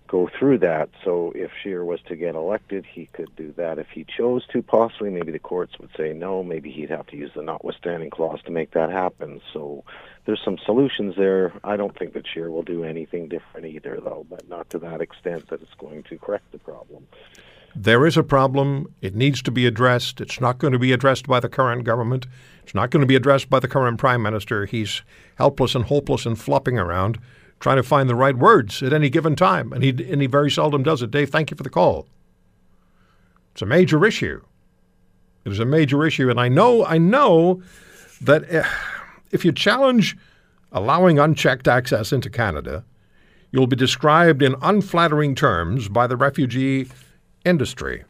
go 0.07 0.29
through 0.37 0.59
that. 0.59 0.89
So 1.03 1.31
if 1.35 1.51
Scheer 1.61 1.83
was 1.83 1.99
to 2.07 2.15
get 2.15 2.35
elected, 2.35 2.85
he 2.85 3.07
could 3.13 3.35
do 3.35 3.53
that. 3.57 3.77
If 3.77 3.87
he 3.93 4.05
chose 4.05 4.45
to, 4.47 4.61
possibly, 4.61 5.09
maybe 5.09 5.31
the 5.31 5.39
courts 5.39 5.77
would 5.79 5.89
say 5.97 6.13
no. 6.13 6.43
Maybe 6.43 6.71
he'd 6.71 6.89
have 6.89 7.07
to 7.07 7.17
use 7.17 7.31
the 7.35 7.43
notwithstanding 7.43 8.09
clause 8.09 8.39
to 8.45 8.51
make 8.51 8.71
that 8.71 8.89
happen. 8.89 9.41
So 9.53 9.83
there's 10.25 10.41
some 10.43 10.57
solutions 10.65 11.15
there. 11.17 11.53
I 11.63 11.77
don't 11.77 11.97
think 11.97 12.13
that 12.13 12.25
Scheer 12.27 12.49
will 12.49 12.63
do 12.63 12.83
anything 12.83 13.27
different 13.27 13.67
either, 13.67 13.99
though, 14.03 14.25
but 14.29 14.47
not 14.49 14.69
to 14.71 14.79
that 14.79 15.01
extent 15.01 15.49
that 15.49 15.61
it's 15.61 15.73
going 15.77 16.03
to 16.03 16.17
correct 16.17 16.51
the 16.51 16.59
problem. 16.59 17.07
There 17.75 18.07
is 18.07 18.17
a 18.17 18.23
problem. 18.23 18.91
It 19.01 19.15
needs 19.15 19.41
to 19.43 19.51
be 19.51 19.67
addressed. 19.67 20.19
It's 20.19 20.41
not 20.41 20.57
going 20.57 20.73
to 20.73 20.79
be 20.79 20.91
addressed 20.91 21.27
by 21.27 21.39
the 21.39 21.49
current 21.49 21.83
government. 21.83 22.25
It's 22.63 22.73
not 22.73 22.89
going 22.89 23.01
to 23.01 23.07
be 23.07 23.15
addressed 23.15 23.51
by 23.51 23.59
the 23.59 23.67
current 23.67 23.99
prime 23.99 24.23
minister. 24.23 24.65
He's 24.65 25.03
helpless 25.35 25.75
and 25.75 25.85
hopeless 25.85 26.25
and 26.25 26.39
flopping 26.39 26.79
around, 26.79 27.19
trying 27.59 27.77
to 27.77 27.83
find 27.83 28.09
the 28.09 28.15
right 28.15 28.37
words 28.37 28.83
at 28.83 28.93
any 28.93 29.09
given 29.09 29.35
time, 29.35 29.73
and 29.73 29.83
he 29.83 29.89
and 29.89 30.21
he 30.21 30.27
very 30.27 30.51
seldom 30.51 30.83
does 30.83 31.01
it. 31.01 31.11
Dave, 31.11 31.29
thank 31.29 31.51
you 31.51 31.57
for 31.57 31.63
the 31.63 31.69
call. 31.69 32.07
It's 33.53 33.61
a 33.61 33.65
major 33.65 34.05
issue. 34.05 34.41
It 35.45 35.51
is 35.51 35.59
a 35.59 35.65
major 35.65 36.05
issue, 36.05 36.29
and 36.29 36.39
I 36.39 36.47
know 36.47 36.85
I 36.85 36.97
know 36.97 37.61
that 38.21 38.43
eh, 38.51 38.67
if 39.31 39.45
you 39.45 39.51
challenge 39.51 40.17
allowing 40.71 41.19
unchecked 41.19 41.67
access 41.67 42.11
into 42.11 42.29
Canada, 42.29 42.83
you'll 43.51 43.67
be 43.67 43.75
described 43.75 44.41
in 44.41 44.55
unflattering 44.61 45.35
terms 45.35 45.89
by 45.89 46.05
the 46.07 46.17
refugee 46.17 46.87
industry. 47.45 48.03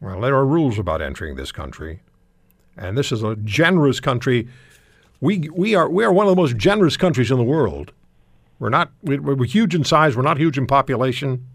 Well, 0.00 0.20
there 0.20 0.34
are 0.34 0.44
rules 0.44 0.78
about 0.78 1.00
entering 1.00 1.36
this 1.36 1.52
country, 1.52 2.00
and 2.76 2.98
this 2.98 3.10
is 3.10 3.22
a 3.22 3.36
generous 3.36 4.00
country. 4.00 4.48
We, 5.20 5.48
we, 5.52 5.74
are, 5.74 5.88
we 5.88 6.04
are 6.04 6.12
one 6.12 6.26
of 6.26 6.30
the 6.30 6.40
most 6.40 6.56
generous 6.56 6.96
countries 6.96 7.30
in 7.30 7.38
the 7.38 7.44
world. 7.44 7.92
We're 8.58 8.68
not 8.70 8.92
we- 9.02 9.18
we're 9.18 9.44
huge 9.46 9.74
in 9.74 9.84
size. 9.84 10.16
We're 10.16 10.22
not 10.22 10.38
huge 10.38 10.56
in 10.56 10.66
population, 10.66 11.46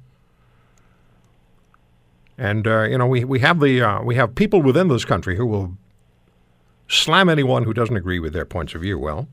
and 2.37 2.67
uh, 2.67 2.83
you 2.83 2.97
know 2.97 3.07
we, 3.07 3.23
we 3.23 3.39
have 3.39 3.59
the 3.61 3.81
uh, 3.81 4.01
we 4.03 4.15
have 4.15 4.35
people 4.35 4.61
within 4.61 4.89
this 4.89 5.05
country 5.05 5.37
who 5.37 5.45
will 5.45 5.77
slam 6.89 7.29
anyone 7.29 7.63
who 7.63 7.73
doesn't 7.73 7.95
agree 7.95 8.19
with 8.19 8.33
their 8.33 8.45
points 8.45 8.75
of 8.75 8.81
view. 8.81 8.99
Well, 8.99 9.27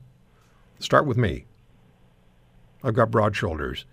start 0.79 1.05
with 1.05 1.17
me. 1.17 1.45
I've 2.83 2.95
got 2.95 3.11
broad 3.11 3.35
shoulders. 3.35 3.85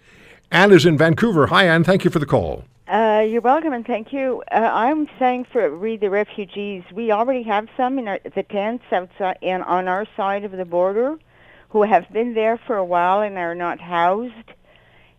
Anne 0.52 0.70
is 0.72 0.86
in 0.86 0.96
Vancouver. 0.96 1.48
Hi, 1.48 1.66
Anne. 1.66 1.82
Thank 1.84 2.04
you 2.04 2.10
for 2.10 2.20
the 2.20 2.26
call. 2.26 2.64
Uh, 2.86 3.24
you're 3.26 3.40
welcome 3.40 3.72
and 3.72 3.86
thank 3.86 4.12
you. 4.12 4.42
Uh, 4.52 4.56
I'm 4.56 5.08
saying 5.18 5.46
for 5.50 5.70
the 5.70 6.10
refugees, 6.10 6.82
we 6.92 7.12
already 7.12 7.42
have 7.44 7.66
some 7.78 7.98
in 7.98 8.06
our, 8.06 8.20
the 8.22 8.42
tents 8.42 8.84
outside 8.92 9.38
and 9.40 9.62
on 9.62 9.88
our 9.88 10.06
side 10.18 10.44
of 10.44 10.52
the 10.52 10.66
border, 10.66 11.18
who 11.70 11.82
have 11.82 12.12
been 12.12 12.34
there 12.34 12.58
for 12.66 12.76
a 12.76 12.84
while 12.84 13.22
and 13.22 13.38
are 13.38 13.54
not 13.54 13.80
housed. 13.80 14.52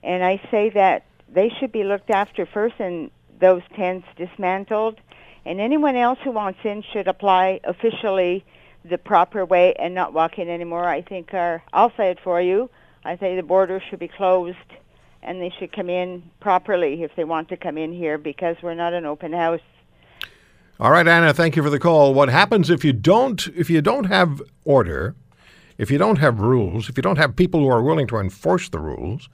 And 0.04 0.24
I 0.24 0.40
say 0.52 0.70
that 0.76 1.06
they 1.28 1.50
should 1.60 1.72
be 1.72 1.84
looked 1.84 2.12
after 2.12 2.46
first 2.46 2.76
and 2.78 3.10
those 3.40 3.64
tents 3.76 4.08
dismantled. 4.16 5.02
And 5.44 5.60
anyone 5.60 5.96
else 5.96 6.20
who 6.24 6.30
wants 6.30 6.60
in 6.64 6.84
should 6.94 7.08
apply 7.08 7.62
officially 7.64 8.46
the 8.88 9.00
proper 9.00 9.44
way 9.44 9.74
and 9.74 9.96
not 9.96 10.14
walk 10.14 10.38
in 10.38 10.50
anymore. 10.50 10.88
I 10.88 11.02
think 11.02 11.34
our, 11.34 11.64
I'll 11.74 11.92
say 11.98 12.12
it 12.12 12.20
for 12.24 12.40
you. 12.40 12.70
I 13.04 13.18
say 13.18 13.36
the 13.36 13.42
border 13.42 13.82
should 13.90 14.00
be 14.00 14.08
closed 14.08 14.56
and 15.26 15.42
they 15.42 15.54
should 15.60 15.72
come 15.72 15.90
in 15.90 16.24
properly 16.40 17.04
if 17.04 17.12
they 17.16 17.24
want 17.24 17.50
to 17.50 17.58
come 17.58 17.78
in 17.78 17.92
here 17.92 18.18
because 18.18 18.56
we're 18.62 18.76
not 18.76 18.94
an 18.94 19.06
open 19.06 19.34
house. 19.34 19.62
All 20.80 20.92
right, 20.92 21.08
Anna, 21.08 21.34
thank 21.34 21.56
you 21.56 21.64
for 21.64 21.70
the 21.70 21.80
call. 21.80 22.14
What 22.14 22.30
happens 22.30 22.70
if 22.70 22.84
you 22.84 22.94
don't 22.94 23.48
if 23.56 23.70
you 23.70 23.82
don't 23.82 24.06
have 24.06 24.42
order, 24.66 25.16
if 25.78 25.90
you 25.90 25.98
don't 25.98 26.18
have 26.18 26.40
rules, 26.40 26.90
if 26.90 26.98
you 26.98 27.02
don't 27.02 27.18
have 27.18 27.36
people 27.36 27.62
who 27.62 27.70
are 27.70 27.82
willing 27.82 28.08
to 28.08 28.18
enforce 28.18 28.70
the 28.70 28.80
rules 28.80 29.30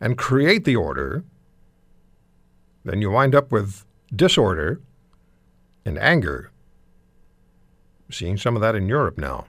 and 0.00 0.18
create 0.18 0.64
the 0.64 0.76
order, 0.76 1.24
then 2.84 3.00
you 3.00 3.10
wind 3.10 3.34
up 3.34 3.50
with 3.50 3.84
disorder 4.14 4.80
and 5.84 5.98
anger. 5.98 6.50
Seeing 8.10 8.36
some 8.36 8.54
of 8.54 8.62
that 8.62 8.74
in 8.74 8.86
Europe 8.86 9.18
now. 9.18 9.46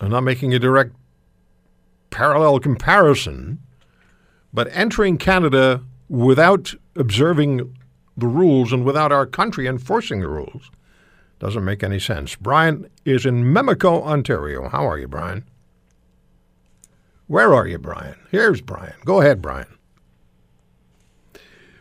I'm 0.00 0.10
not 0.10 0.22
making 0.22 0.52
a 0.52 0.58
direct 0.58 0.96
parallel 2.12 2.60
comparison, 2.60 3.58
but 4.52 4.68
entering 4.70 5.18
Canada 5.18 5.82
without 6.08 6.74
observing 6.94 7.74
the 8.16 8.28
rules 8.28 8.72
and 8.72 8.84
without 8.84 9.10
our 9.10 9.26
country 9.26 9.66
enforcing 9.66 10.20
the 10.20 10.28
rules 10.28 10.70
doesn't 11.40 11.64
make 11.64 11.82
any 11.82 11.98
sense. 11.98 12.36
Brian 12.36 12.88
is 13.04 13.26
in 13.26 13.42
Mimico, 13.42 14.04
Ontario. 14.04 14.68
How 14.68 14.88
are 14.88 14.96
you, 14.96 15.08
Brian? 15.08 15.42
Where 17.26 17.52
are 17.52 17.66
you, 17.66 17.78
Brian? 17.78 18.14
Here's 18.30 18.60
Brian. 18.60 18.94
Go 19.04 19.20
ahead, 19.20 19.42
Brian. 19.42 19.66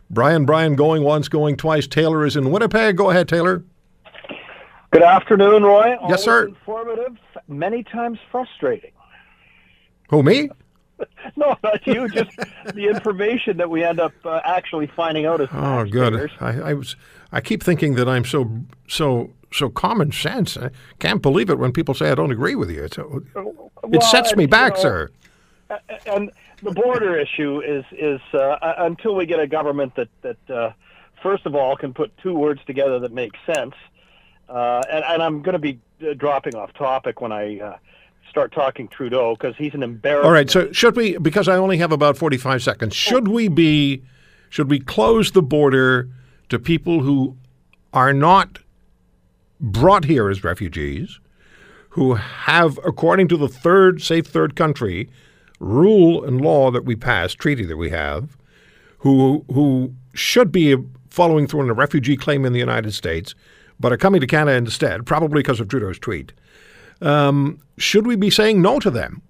Brian, 0.09 0.45
Brian, 0.45 0.75
going 0.75 1.03
once, 1.03 1.27
going 1.27 1.57
twice. 1.57 1.85
Taylor 1.87 2.25
is 2.25 2.35
in 2.35 2.51
Winnipeg. 2.51 2.97
Go 2.97 3.11
ahead, 3.11 3.27
Taylor. 3.27 3.63
Good 4.91 5.03
afternoon, 5.03 5.63
Roy. 5.63 5.95
Yes, 6.09 6.23
sir. 6.23 6.47
Informative, 6.47 7.17
many 7.47 7.83
times 7.83 8.17
frustrating. 8.31 8.91
Who, 10.11 10.21
me? 10.23 10.49
No, 11.35 11.55
not 11.63 11.85
you. 11.87 12.07
Just 12.09 12.29
the 12.75 12.87
information 12.87 13.57
that 13.57 13.69
we 13.69 13.83
end 13.83 13.99
up 13.99 14.11
uh, 14.23 14.41
actually 14.43 14.85
finding 14.85 15.25
out 15.25 15.41
as 15.41 15.49
Oh, 15.51 15.83
good. 15.85 16.29
I, 16.39 16.59
I 16.59 16.73
was. 16.73 16.95
I 17.31 17.41
keep 17.41 17.63
thinking 17.63 17.95
that 17.95 18.07
I'm 18.07 18.23
so 18.25 18.51
so 18.87 19.31
so 19.51 19.69
common 19.69 20.11
sense. 20.11 20.57
I 20.57 20.69
can't 20.99 21.21
believe 21.21 21.49
it 21.49 21.57
when 21.57 21.71
people 21.71 21.95
say 21.95 22.11
I 22.11 22.15
don't 22.15 22.31
agree 22.31 22.53
with 22.53 22.69
you. 22.69 22.83
It's, 22.83 22.99
it 22.99 23.05
Well, 23.35 24.01
sets 24.01 24.35
me 24.35 24.45
back, 24.45 24.75
know, 24.75 24.81
sir. 24.81 25.09
And 26.05 26.31
the 26.61 26.71
border 26.71 27.17
issue 27.17 27.61
is 27.61 27.83
is 27.91 28.21
uh, 28.33 28.57
until 28.77 29.15
we 29.15 29.25
get 29.25 29.39
a 29.39 29.47
government 29.47 29.95
that 29.95 30.09
that 30.21 30.49
uh, 30.49 30.71
first 31.23 31.47
of 31.47 31.55
all 31.55 31.75
can 31.75 31.93
put 31.95 32.15
two 32.19 32.35
words 32.35 32.61
together 32.67 32.99
that 32.99 33.11
make 33.13 33.31
sense. 33.45 33.73
Uh, 34.49 34.81
and, 34.91 35.03
and 35.03 35.23
I'm 35.23 35.41
going 35.41 35.53
to 35.53 35.59
be 35.59 35.79
uh, 36.07 36.13
dropping 36.13 36.55
off 36.55 36.73
topic 36.73 37.21
when 37.21 37.31
I 37.31 37.59
uh, 37.59 37.77
start 38.31 38.51
talking 38.51 38.87
Trudeau 38.87 39.35
because 39.35 39.55
he's 39.57 39.75
an 39.75 39.83
embarrassment. 39.83 40.25
All 40.25 40.31
right. 40.31 40.49
So 40.49 40.71
should 40.71 40.95
we? 40.95 41.17
Because 41.19 41.47
I 41.47 41.57
only 41.57 41.77
have 41.77 41.91
about 41.91 42.17
forty-five 42.17 42.63
seconds. 42.63 42.93
Oh. 42.93 42.95
Should 42.95 43.27
we 43.27 43.47
be? 43.47 44.01
Should 44.49 44.69
we 44.69 44.79
close 44.79 45.31
the 45.31 45.43
border 45.43 46.09
to 46.49 46.57
people 46.57 47.01
who 47.01 47.37
are 47.93 48.13
not 48.13 48.59
brought 49.59 50.05
here 50.05 50.29
as 50.29 50.43
refugees, 50.43 51.19
who 51.89 52.15
have, 52.15 52.79
according 52.85 53.27
to 53.27 53.37
the 53.37 53.47
third 53.47 54.01
safe 54.01 54.25
third 54.25 54.55
country 54.55 55.09
rule 55.59 56.23
and 56.25 56.41
law 56.41 56.71
that 56.71 56.85
we 56.85 56.95
passed, 56.95 57.37
treaty 57.37 57.65
that 57.65 57.77
we 57.77 57.91
have, 57.91 58.37
who 58.99 59.45
who 59.53 59.93
should 60.13 60.51
be 60.51 60.75
following 61.09 61.45
through 61.45 61.61
on 61.61 61.69
a 61.69 61.73
refugee 61.73 62.17
claim 62.17 62.45
in 62.45 62.53
the 62.53 62.59
United 62.59 62.93
States, 62.93 63.35
but 63.79 63.91
are 63.91 63.97
coming 63.97 64.21
to 64.21 64.27
Canada 64.27 64.57
instead, 64.57 65.05
probably 65.05 65.41
because 65.41 65.59
of 65.59 65.67
Trudeau's 65.67 65.99
tweet. 65.99 66.33
Um, 67.01 67.59
should 67.77 68.05
we 68.05 68.15
be 68.15 68.29
saying 68.29 68.61
no 68.61 68.79
to 68.79 68.91
them? 68.91 69.21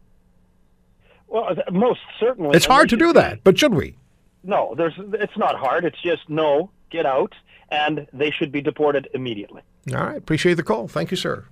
Well, 1.27 1.55
most 1.71 2.01
certainly. 2.19 2.55
It's 2.55 2.65
hard 2.65 2.89
to 2.89 2.97
do 2.97 3.13
that, 3.13 3.43
but 3.43 3.57
should 3.57 3.73
we? 3.73 3.95
No, 4.43 4.73
there's. 4.75 4.93
It's 5.13 5.37
not 5.37 5.55
hard. 5.55 5.85
It's 5.85 6.01
just 6.01 6.29
no, 6.29 6.69
get 6.89 7.05
out, 7.05 7.33
and 7.69 8.07
they 8.11 8.31
should 8.31 8.51
be 8.51 8.61
deported 8.61 9.07
immediately. 9.13 9.61
All 9.93 10.03
right. 10.03 10.17
Appreciate 10.17 10.55
the 10.55 10.63
call. 10.63 10.87
Thank 10.87 11.11
you, 11.11 11.17
sir. 11.17 11.45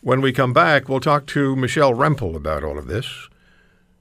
When 0.00 0.20
we 0.20 0.32
come 0.32 0.52
back, 0.52 0.88
we'll 0.88 1.00
talk 1.00 1.26
to 1.28 1.56
Michelle 1.56 1.94
Rempel 1.94 2.34
about 2.36 2.62
all 2.64 2.78
of 2.78 2.86
this. 2.86 3.28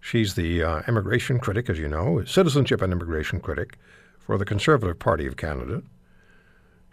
She's 0.02 0.36
the 0.36 0.62
uh, 0.62 0.82
immigration 0.88 1.40
critic, 1.40 1.70
as 1.70 1.80
you 1.80 1.88
know, 1.88 2.24
citizenship 2.26 2.82
and 2.82 2.92
immigration 2.92 3.40
critic 3.40 3.78
for 4.20 4.38
the 4.38 4.44
Conservative 4.44 5.00
Party 5.00 5.26
of 5.26 5.38
Canada. 5.38 5.82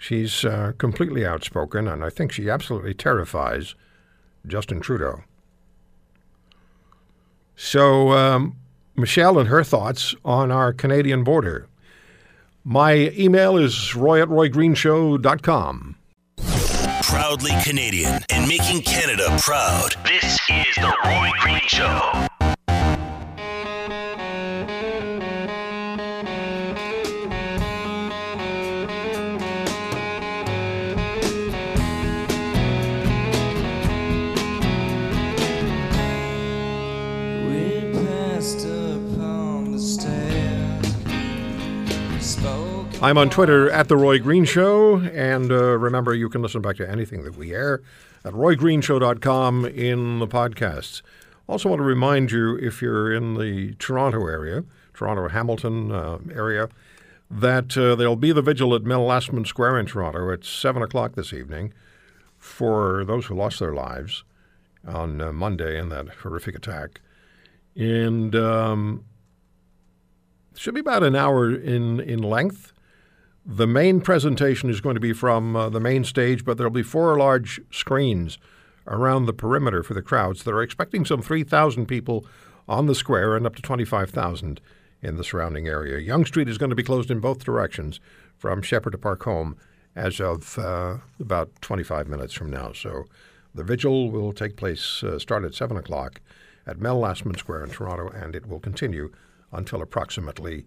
She's 0.01 0.47
uh, 0.47 0.73
completely 0.79 1.27
outspoken, 1.27 1.87
and 1.87 2.03
I 2.03 2.09
think 2.09 2.33
she 2.33 2.49
absolutely 2.49 2.95
terrifies 2.95 3.75
Justin 4.47 4.81
Trudeau. 4.81 5.25
So, 7.55 8.13
um, 8.13 8.57
Michelle 8.97 9.39
and 9.39 9.51
her 9.51 9.63
thoughts 9.63 10.15
on 10.25 10.51
our 10.51 10.73
Canadian 10.73 11.23
border. 11.23 11.69
My 12.65 13.11
email 13.11 13.59
is 13.59 13.95
roy 13.95 14.23
at 14.23 14.29
roygreenshow.com. 14.29 15.97
Proudly 17.03 17.53
Canadian 17.63 18.21
and 18.31 18.49
making 18.49 18.81
Canada 18.81 19.37
proud. 19.43 19.97
This 20.07 20.41
is 20.49 20.75
the 20.77 20.97
Roy 21.05 21.31
Green 21.43 21.61
Show. 21.67 22.27
I'm 43.03 43.17
on 43.17 43.31
Twitter 43.31 43.71
at 43.71 43.89
The 43.89 43.97
Roy 43.97 44.19
Green 44.19 44.45
Show. 44.45 44.99
And 44.99 45.51
uh, 45.51 45.79
remember, 45.79 46.13
you 46.13 46.29
can 46.29 46.43
listen 46.43 46.61
back 46.61 46.77
to 46.77 46.89
anything 46.89 47.25
that 47.25 47.35
we 47.35 47.55
air 47.55 47.81
at 48.27 48.35
roygreenshow.com 48.35 49.65
in 49.65 50.19
the 50.19 50.29
podcasts. 50.29 51.01
Also, 51.49 51.71
want 51.71 51.79
to 51.81 51.85
remind 51.85 52.31
you 52.31 52.57
if 52.57 52.83
you're 52.83 53.11
in 53.11 53.39
the 53.39 53.75
Toronto 53.79 54.27
area, 54.27 54.65
Toronto 54.93 55.29
Hamilton 55.29 55.91
uh, 55.91 56.19
area, 56.31 56.69
that 57.31 57.75
uh, 57.75 57.95
there'll 57.95 58.17
be 58.17 58.33
the 58.33 58.43
vigil 58.43 58.75
at 58.75 58.83
Mel 58.83 59.07
Lastman 59.07 59.47
Square 59.47 59.79
in 59.79 59.87
Toronto 59.87 60.31
at 60.31 60.45
7 60.45 60.83
o'clock 60.83 61.15
this 61.15 61.33
evening 61.33 61.73
for 62.37 63.03
those 63.07 63.27
who 63.27 63.35
lost 63.35 63.61
their 63.61 63.73
lives 63.73 64.25
on 64.87 65.23
uh, 65.23 65.33
Monday 65.33 65.79
in 65.79 65.89
that 65.89 66.09
horrific 66.23 66.55
attack. 66.55 67.01
And 67.75 68.37
um, 68.37 69.07
should 70.55 70.75
be 70.75 70.81
about 70.81 71.03
an 71.03 71.17
hour 71.17 71.51
in, 71.51 71.99
in 72.01 72.23
length. 72.23 72.75
The 73.45 73.67
main 73.67 74.01
presentation 74.01 74.69
is 74.69 74.81
going 74.81 74.95
to 74.95 75.01
be 75.01 75.13
from 75.13 75.57
uh, 75.57 75.71
the 75.71 75.81
main 75.81 76.05
stage, 76.05 76.45
but 76.45 76.59
there'll 76.59 76.71
be 76.71 76.83
four 76.83 77.17
large 77.17 77.61
screens 77.71 78.39
around 78.87 79.27
the 79.27 79.33
perimeter 79.33 79.83
for 79.83 79.95
the 79.95 80.03
crowds. 80.03 80.43
They're 80.43 80.63
expecting 80.63 81.05
some 81.05 81.23
3,000 81.23 81.87
people 81.87 82.27
on 82.69 82.87
the 82.87 82.95
square 82.95 83.37
and 83.37 83.47
up 83.47 83.57
to 83.57 83.63
25,000 83.63 84.61
in 85.03 85.17
the 85.17 85.25
surrounding 85.25 85.67
area. 85.67 85.99
Yonge 85.99 86.29
Street 86.29 86.49
is 86.49 86.59
going 86.59 86.71
to 86.71 86.77
be 86.77 86.83
closed 86.83 87.11
in 87.11 87.21
both 87.21 87.45
directions 87.45 87.99
from 88.37 88.61
Sheppard 88.61 88.93
to 88.93 88.99
Park 88.99 89.23
Home 89.25 89.57
as 89.97 90.21
of 90.21 90.59
uh, 90.59 90.99
about 91.19 91.51
25 91.63 92.09
minutes 92.09 92.35
from 92.35 92.51
now. 92.51 92.73
So 92.73 93.05
the 93.55 93.65
vigil 93.65 94.11
will 94.11 94.33
take 94.33 94.57
place, 94.57 95.03
uh, 95.03 95.19
start 95.19 95.45
at 95.45 95.55
7 95.55 95.77
o'clock 95.77 96.21
at 96.67 96.79
Mel 96.79 97.01
Lastman 97.01 97.39
Square 97.39 97.65
in 97.65 97.71
Toronto, 97.71 98.09
and 98.09 98.37
it 98.37 98.47
will 98.47 98.61
continue 98.61 99.11
until 99.51 99.83
approximately 99.83 100.67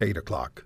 8 0.00 0.16
o'clock. 0.16 0.64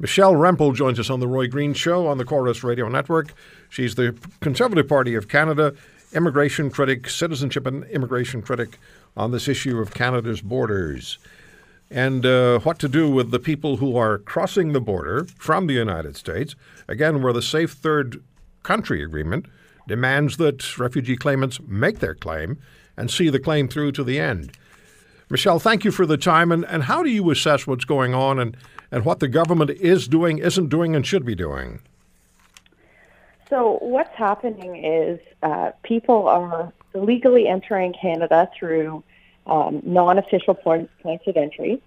Michelle 0.00 0.32
Rempel 0.32 0.74
joins 0.74 0.98
us 0.98 1.10
on 1.10 1.20
the 1.20 1.28
Roy 1.28 1.46
Green 1.46 1.74
Show 1.74 2.06
on 2.06 2.16
the 2.16 2.24
Corus 2.24 2.64
Radio 2.64 2.88
Network. 2.88 3.34
She's 3.68 3.96
the 3.96 4.16
Conservative 4.40 4.88
Party 4.88 5.14
of 5.14 5.28
Canada 5.28 5.74
immigration 6.14 6.70
critic, 6.70 7.08
citizenship 7.08 7.66
and 7.66 7.84
immigration 7.84 8.40
critic 8.40 8.78
on 9.14 9.30
this 9.30 9.46
issue 9.46 9.78
of 9.78 9.92
Canada's 9.92 10.40
borders 10.40 11.18
and 11.90 12.24
uh, 12.24 12.60
what 12.60 12.78
to 12.78 12.88
do 12.88 13.10
with 13.10 13.30
the 13.30 13.38
people 13.38 13.76
who 13.76 13.96
are 13.96 14.16
crossing 14.18 14.72
the 14.72 14.80
border 14.80 15.26
from 15.36 15.66
the 15.66 15.74
United 15.74 16.16
States. 16.16 16.56
Again, 16.88 17.22
where 17.22 17.34
the 17.34 17.42
Safe 17.42 17.72
Third 17.72 18.22
Country 18.62 19.02
Agreement 19.02 19.46
demands 19.86 20.38
that 20.38 20.78
refugee 20.78 21.16
claimants 21.16 21.60
make 21.66 21.98
their 21.98 22.14
claim 22.14 22.58
and 22.96 23.10
see 23.10 23.28
the 23.28 23.38
claim 23.38 23.68
through 23.68 23.92
to 23.92 24.04
the 24.04 24.18
end. 24.18 24.52
Michelle, 25.28 25.58
thank 25.58 25.84
you 25.84 25.90
for 25.90 26.06
the 26.06 26.16
time. 26.16 26.50
And, 26.50 26.64
and 26.64 26.84
how 26.84 27.02
do 27.02 27.10
you 27.10 27.30
assess 27.30 27.66
what's 27.66 27.84
going 27.84 28.14
on 28.14 28.38
and, 28.38 28.56
and 28.90 29.04
what 29.04 29.20
the 29.20 29.28
government 29.28 29.70
is 29.70 30.08
doing, 30.08 30.38
isn't 30.38 30.68
doing, 30.68 30.96
and 30.96 31.06
should 31.06 31.24
be 31.24 31.34
doing? 31.34 31.80
So, 33.48 33.78
what's 33.80 34.14
happening 34.16 34.84
is 34.84 35.18
uh, 35.42 35.72
people 35.82 36.28
are 36.28 36.72
illegally 36.94 37.48
entering 37.48 37.92
Canada 37.92 38.48
through 38.56 39.02
um, 39.46 39.82
non-official 39.84 40.54
points, 40.54 40.92
points 41.02 41.26
of 41.26 41.36
entry, 41.36 41.82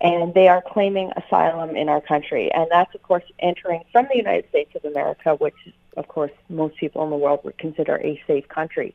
and 0.00 0.32
they 0.34 0.48
are 0.48 0.62
claiming 0.62 1.12
asylum 1.16 1.76
in 1.76 1.88
our 1.88 2.00
country. 2.00 2.52
And 2.52 2.66
that's, 2.70 2.94
of 2.94 3.02
course, 3.02 3.24
entering 3.40 3.82
from 3.90 4.06
the 4.10 4.16
United 4.16 4.48
States 4.48 4.70
of 4.76 4.84
America, 4.84 5.34
which, 5.34 5.56
of 5.96 6.06
course, 6.08 6.30
most 6.48 6.76
people 6.76 7.02
in 7.04 7.10
the 7.10 7.16
world 7.16 7.40
would 7.44 7.58
consider 7.58 7.96
a 7.96 8.22
safe 8.26 8.48
country. 8.48 8.94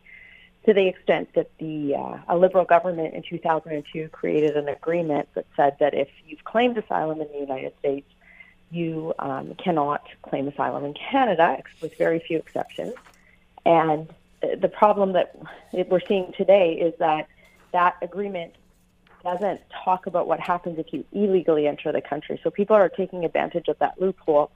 To 0.66 0.74
the 0.74 0.88
extent 0.88 1.34
that 1.36 1.52
the 1.58 1.96
uh, 1.96 2.18
a 2.30 2.38
liberal 2.38 2.64
government 2.64 3.14
in 3.14 3.24
2002 3.24 4.08
created 4.10 4.56
an 4.56 4.70
agreement 4.70 5.28
that 5.34 5.46
said 5.58 5.76
that 5.80 5.94
if 5.94 6.08
you've 6.26 6.44
claimed 6.46 6.78
asylum 6.78 7.20
in 7.20 7.28
the 7.28 7.40
United 7.40 7.74
States, 7.80 8.10
you 8.72 9.14
um, 9.20 9.56
cannot 9.56 10.08
claim 10.22 10.48
asylum 10.48 10.86
in 10.86 10.94
Canada, 10.94 11.62
with 11.82 11.98
very 11.98 12.20
few 12.20 12.38
exceptions. 12.38 12.94
And 13.66 14.10
the 14.42 14.68
problem 14.68 15.14
that 15.14 15.36
we're 15.90 16.02
seeing 16.08 16.34
today 16.38 16.74
is 16.74 16.94
that 17.00 17.28
that 17.72 17.98
agreement 18.02 18.56
doesn't 19.24 19.62
talk 19.84 20.06
about 20.06 20.28
what 20.28 20.40
happens 20.40 20.78
if 20.80 20.92
you 20.92 21.06
illegally 21.14 21.68
enter 21.68 21.92
the 21.92 22.02
country. 22.02 22.40
So 22.44 22.50
people 22.50 22.76
are 22.76 22.90
taking 22.90 23.24
advantage 23.24 23.68
of 23.68 23.80
that 23.80 24.00
loophole 24.00 24.52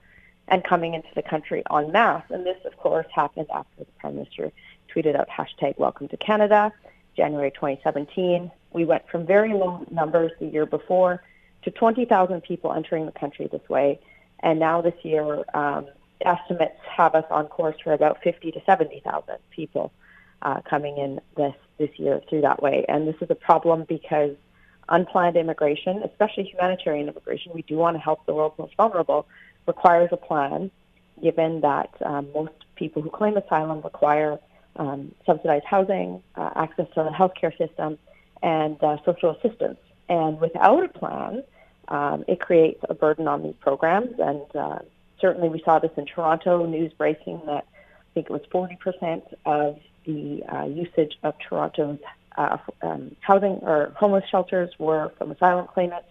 and 0.46 0.62
coming 0.64 0.94
into 0.94 1.08
the 1.14 1.22
country 1.22 1.62
en 1.74 1.90
masse. 1.92 2.24
And 2.30 2.44
this, 2.44 2.58
of 2.64 2.76
course, 2.76 3.06
happened 3.14 3.46
after 3.52 3.78
the 3.78 3.86
Prime 3.98 4.16
Minister 4.16 4.52
tweeted 4.94 5.16
out 5.16 5.28
hashtag 5.28 5.78
Welcome 5.78 6.08
to 6.08 6.16
Canada, 6.16 6.72
January 7.16 7.50
2017. 7.50 8.50
We 8.72 8.84
went 8.84 9.08
from 9.08 9.26
very 9.26 9.52
low 9.52 9.84
numbers 9.90 10.32
the 10.40 10.46
year 10.46 10.66
before 10.66 11.22
to 11.62 11.70
20,000 11.70 12.40
people 12.42 12.72
entering 12.72 13.06
the 13.06 13.12
country 13.12 13.48
this 13.50 13.66
way. 13.68 14.00
And 14.40 14.58
now 14.58 14.80
this 14.80 14.94
year, 15.02 15.44
um, 15.54 15.86
estimates 16.22 16.78
have 16.96 17.14
us 17.14 17.24
on 17.30 17.46
course 17.46 17.76
for 17.82 17.92
about 17.92 18.22
50 18.22 18.52
to 18.52 18.60
70,000 18.64 19.36
people 19.50 19.92
uh, 20.42 20.60
coming 20.62 20.98
in 20.98 21.20
this 21.36 21.54
this 21.78 21.90
year 21.96 22.20
through 22.28 22.40
that 22.40 22.62
way. 22.62 22.84
And 22.88 23.06
this 23.06 23.16
is 23.20 23.30
a 23.30 23.34
problem 23.34 23.84
because 23.88 24.34
unplanned 24.88 25.36
immigration, 25.36 26.02
especially 26.02 26.44
humanitarian 26.44 27.08
immigration, 27.08 27.52
we 27.54 27.62
do 27.62 27.76
want 27.76 27.96
to 27.96 28.00
help 28.00 28.26
the 28.26 28.34
world's 28.34 28.58
most 28.58 28.74
vulnerable, 28.76 29.26
requires 29.66 30.08
a 30.12 30.16
plan. 30.16 30.70
Given 31.22 31.62
that 31.62 31.90
um, 32.04 32.28
most 32.32 32.52
people 32.76 33.02
who 33.02 33.10
claim 33.10 33.36
asylum 33.36 33.80
require 33.80 34.38
um, 34.78 35.14
subsidized 35.26 35.64
housing, 35.64 36.22
uh, 36.36 36.50
access 36.56 36.86
to 36.94 37.04
the 37.04 37.10
healthcare 37.10 37.56
system, 37.58 37.98
and 38.42 38.82
uh, 38.82 38.96
social 39.04 39.30
assistance. 39.30 39.78
And 40.08 40.40
without 40.40 40.84
a 40.84 40.88
plan, 40.88 41.42
um, 41.88 42.24
it 42.28 42.40
creates 42.40 42.80
a 42.88 42.94
burden 42.94 43.28
on 43.28 43.42
these 43.42 43.56
programs. 43.60 44.18
And 44.18 44.56
uh, 44.56 44.78
certainly 45.20 45.48
we 45.48 45.60
saw 45.64 45.78
this 45.78 45.90
in 45.96 46.06
Toronto, 46.06 46.64
news 46.66 46.92
breaking 46.92 47.42
that 47.46 47.66
I 47.66 48.14
think 48.14 48.30
it 48.30 48.32
was 48.32 48.42
40% 48.52 49.22
of 49.44 49.78
the 50.04 50.42
uh, 50.44 50.64
usage 50.64 51.18
of 51.22 51.34
Toronto's 51.38 51.98
uh, 52.36 52.56
um, 52.82 53.16
housing 53.20 53.58
or 53.62 53.92
homeless 53.96 54.24
shelters 54.30 54.70
were 54.78 55.12
from 55.18 55.32
asylum 55.32 55.66
claimants, 55.66 56.08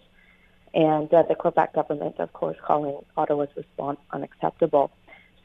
and 0.74 1.12
uh, 1.12 1.22
the 1.22 1.34
Quebec 1.34 1.74
government, 1.74 2.16
of 2.18 2.32
course, 2.34 2.56
calling 2.62 2.98
Ottawa's 3.16 3.48
response 3.56 3.98
unacceptable. 4.12 4.90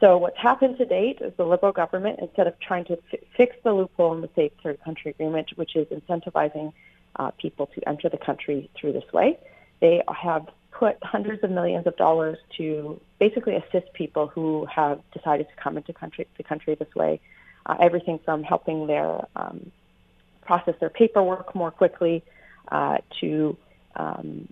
So 0.04 0.18
what's 0.18 0.38
happened 0.38 0.78
to 0.80 0.86
date 0.86 1.20
is 1.22 1.32
the 1.38 1.46
Liberal 1.46 1.72
government, 1.72 2.20
instead 2.20 2.46
of 2.46 2.60
trying 2.60 2.84
to 2.86 2.98
f- 3.14 3.22
fix 3.38 3.56
the 3.64 3.72
loophole 3.72 4.14
in 4.14 4.20
the 4.20 4.30
Safe 4.36 4.52
Third 4.62 4.84
Country 4.84 5.12
Agreement, 5.12 5.52
which 5.56 5.78
is 5.78 5.88
incentivizing 5.88 6.74
uh, 7.16 7.32
people 7.38 7.68
to 7.68 7.88
enter 7.88 8.10
the 8.10 8.18
country 8.18 8.70
through 8.76 8.92
this 8.92 9.14
way, 9.14 9.40
they 9.80 10.04
have 10.14 10.50
put 10.72 11.02
hundreds 11.04 11.42
of 11.46 11.52
millions 11.52 11.88
of 11.88 11.96
dollars 11.96 12.38
to 12.58 13.00
basically 13.18 13.56
assist 13.56 13.94
people 13.94 14.28
who 14.28 14.66
have 14.66 15.00
decided 15.14 15.48
to 15.48 15.56
come 15.56 15.78
into 15.78 15.94
country, 15.94 16.28
the 16.36 16.44
country 16.44 16.76
this 16.76 16.94
way. 16.96 17.22
Uh, 17.66 17.78
everything 17.80 18.20
from 18.26 18.44
helping 18.44 18.88
their 18.88 19.26
um, 19.38 19.72
process 20.42 20.76
their 20.82 20.90
paperwork 20.90 21.56
more 21.56 21.72
quickly 21.72 22.22
uh, 22.74 22.98
to 23.22 23.56
um, 23.96 24.50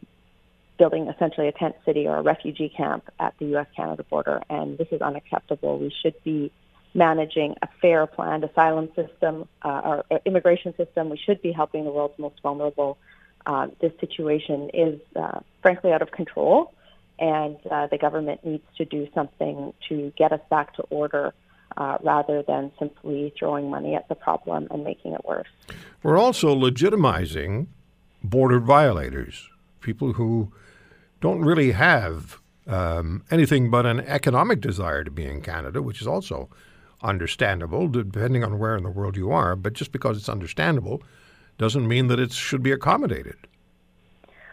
building 0.81 1.07
essentially 1.07 1.47
a 1.47 1.51
tent 1.51 1.75
city 1.85 2.07
or 2.07 2.17
a 2.17 2.23
refugee 2.23 2.67
camp 2.67 3.03
at 3.19 3.35
the 3.37 3.45
U.S.-Canada 3.53 4.03
border. 4.09 4.41
And 4.49 4.79
this 4.79 4.87
is 4.89 4.99
unacceptable. 4.99 5.77
We 5.77 5.93
should 6.01 6.15
be 6.23 6.51
managing 6.95 7.53
a 7.61 7.67
fair, 7.79 8.07
planned 8.07 8.43
asylum 8.43 8.89
system 8.95 9.47
uh, 9.61 10.03
or 10.09 10.19
immigration 10.25 10.75
system. 10.75 11.11
We 11.11 11.19
should 11.23 11.39
be 11.43 11.51
helping 11.51 11.83
the 11.85 11.91
world's 11.91 12.17
most 12.17 12.41
vulnerable. 12.41 12.97
Uh, 13.45 13.67
this 13.79 13.91
situation 13.99 14.71
is, 14.73 14.99
uh, 15.15 15.41
frankly, 15.61 15.91
out 15.93 16.01
of 16.01 16.09
control, 16.09 16.73
and 17.19 17.57
uh, 17.69 17.85
the 17.85 17.99
government 17.99 18.43
needs 18.43 18.65
to 18.77 18.85
do 18.85 19.07
something 19.13 19.75
to 19.87 20.11
get 20.17 20.31
us 20.31 20.41
back 20.49 20.73
to 20.77 20.81
order 20.89 21.31
uh, 21.77 21.99
rather 22.01 22.41
than 22.41 22.71
simply 22.79 23.31
throwing 23.37 23.69
money 23.69 23.93
at 23.93 24.09
the 24.09 24.15
problem 24.15 24.67
and 24.71 24.83
making 24.83 25.13
it 25.13 25.23
worse. 25.25 25.47
We're 26.01 26.17
also 26.17 26.55
legitimizing 26.55 27.67
border 28.23 28.59
violators, 28.59 29.47
people 29.79 30.13
who 30.13 30.51
don't 31.21 31.41
really 31.41 31.71
have 31.71 32.39
um, 32.67 33.23
anything 33.31 33.69
but 33.69 33.86
an 33.86 34.01
economic 34.01 34.60
desire 34.60 35.03
to 35.03 35.12
be 35.12 35.25
in 35.25 35.41
Canada, 35.41 35.81
which 35.81 36.01
is 36.01 36.07
also 36.07 36.49
understandable 37.01 37.88
depending 37.88 38.43
on 38.43 38.60
where 38.60 38.75
in 38.75 38.84
the 38.84 38.89
world 38.89 39.15
you 39.15 39.31
are. 39.31 39.55
But 39.55 39.73
just 39.73 39.91
because 39.91 40.17
it's 40.17 40.29
understandable 40.29 41.01
doesn't 41.57 41.88
mean 41.88 42.07
that 42.07 42.19
it 42.19 42.31
should 42.31 42.63
be 42.63 42.71
accommodated. 42.71 43.36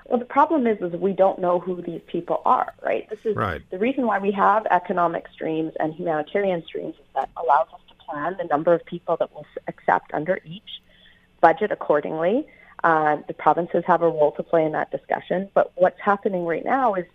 Well, 0.07 0.19
the 0.19 0.25
problem 0.25 0.67
is, 0.67 0.79
is 0.81 0.93
we 0.99 1.13
don't 1.13 1.39
know 1.39 1.61
who 1.61 1.83
these 1.83 2.01
people 2.07 2.41
are, 2.47 2.73
right? 2.83 3.09
This 3.11 3.19
is 3.25 3.37
right. 3.37 3.61
the 3.71 3.79
reason 3.79 4.07
why 4.07 4.19
we 4.19 4.33
have 4.33 4.67
economic 4.71 5.27
streams 5.33 5.75
and 5.79 5.93
humanitarian 5.93 6.65
streams 6.65 6.95
is 6.95 7.07
that 7.15 7.29
allows 7.37 7.67
us 7.75 7.81
to 7.89 7.95
plan 8.07 8.35
the 8.39 8.45
number 8.45 8.73
of 8.73 8.85
people 8.87 9.19
that 9.19 9.31
we'll 9.35 9.45
accept 9.67 10.15
under 10.15 10.41
each, 10.47 10.81
budget 11.43 11.71
accordingly. 11.71 12.47
Uh, 12.85 13.19
the 13.27 13.35
provinces 13.35 13.85
have 13.87 14.03
a 14.03 14.09
role 14.09 14.33
to 14.33 14.43
play 14.43 14.65
in 14.65 14.73
that 14.73 14.91
discussion. 14.91 15.49
But 15.55 15.73
what's 15.75 16.01
happening 16.01 16.45
right 16.45 16.65
now 16.65 16.95
is, 16.95 17.07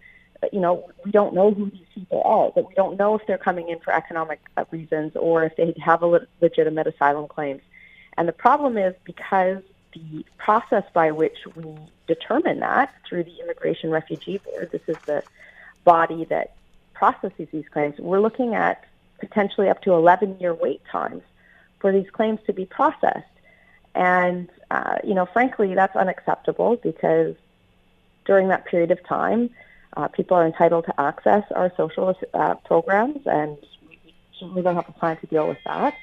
you 0.52 0.60
know, 0.60 0.90
we 1.06 1.12
don't 1.12 1.34
know 1.34 1.54
who 1.54 1.70
these 1.70 1.88
people 1.96 2.22
are. 2.26 2.52
That 2.56 2.68
we 2.68 2.74
don't 2.76 2.98
know 2.98 3.16
if 3.16 3.26
they're 3.28 3.38
coming 3.38 3.70
in 3.70 3.80
for 3.80 3.94
economic 3.94 4.42
uh, 4.58 4.66
reasons 4.72 5.16
or 5.16 5.46
if 5.46 5.56
they 5.56 5.74
have 5.82 6.02
le- 6.02 6.28
legitimate 6.42 6.88
asylum 6.88 7.28
claims. 7.28 7.62
And 8.18 8.28
the 8.28 8.34
problem 8.34 8.78
is 8.78 8.94
because 9.06 9.64
the 9.94 10.26
process 10.38 10.84
by 10.94 11.12
which 11.12 11.38
we 11.56 11.64
determine 12.08 12.60
that 12.60 12.94
through 13.08 13.24
the 13.24 13.40
Immigration 13.40 13.90
Refugee 13.90 14.40
Board, 14.40 14.70
this 14.72 14.82
is 14.88 14.98
the 15.06 15.24
body 15.84 16.26
that 16.26 16.56
processes 16.94 17.48
these 17.52 17.68
claims, 17.72 17.98
we're 18.00 18.20
looking 18.20 18.56
at 18.56 18.86
potentially 19.20 19.70
up 19.70 19.82
to 19.82 19.94
11 19.94 20.40
year 20.40 20.54
wait 20.54 20.82
times 20.92 21.22
for 21.80 21.92
these 21.92 22.10
claims 22.10 22.40
to 22.46 22.54
be 22.54 22.66
processed. 22.66 23.28
And, 23.96 24.50
uh, 24.72 24.98
you 25.04 25.14
know, 25.14 25.26
frankly, 25.26 25.76
that's 25.76 25.96
unacceptable 25.96 26.78
because 26.78 27.36
during 28.26 28.48
that 28.48 28.66
period 28.66 28.92
of 28.92 29.04
time, 29.06 29.50
uh, 29.96 30.08
people 30.08 30.36
are 30.36 30.46
entitled 30.46 30.86
to 30.86 31.00
access 31.00 31.44
our 31.56 31.72
social 31.78 32.16
uh, 32.34 32.56
programs, 32.56 33.22
and 33.26 33.58
we 33.88 34.00
certainly 34.40 34.62
don't 34.62 34.76
have 34.76 34.90
a 34.90 34.94
plan 34.94 35.18
to 35.18 35.28
deal 35.28 35.48
with 35.48 35.60
that. 35.66 35.94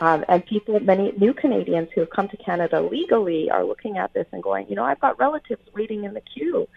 Um, 0.00 0.24
and 0.28 0.44
people, 0.44 0.78
many 0.80 1.12
new 1.12 1.32
Canadians 1.32 1.88
who 1.94 2.00
have 2.00 2.10
come 2.10 2.28
to 2.28 2.36
Canada 2.36 2.80
legally, 2.80 3.50
are 3.50 3.64
looking 3.64 3.98
at 3.98 4.12
this 4.12 4.26
and 4.32 4.42
going, 4.42 4.68
you 4.68 4.76
know, 4.76 4.84
I've 4.84 5.00
got 5.00 5.18
relatives 5.18 5.62
waiting 5.74 6.04
in 6.04 6.14
the 6.14 6.20
queue. 6.20 6.68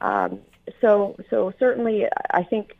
Um, 0.00 0.40
so, 0.80 1.16
so 1.30 1.52
certainly, 1.58 2.06
I 2.30 2.42
think 2.42 2.76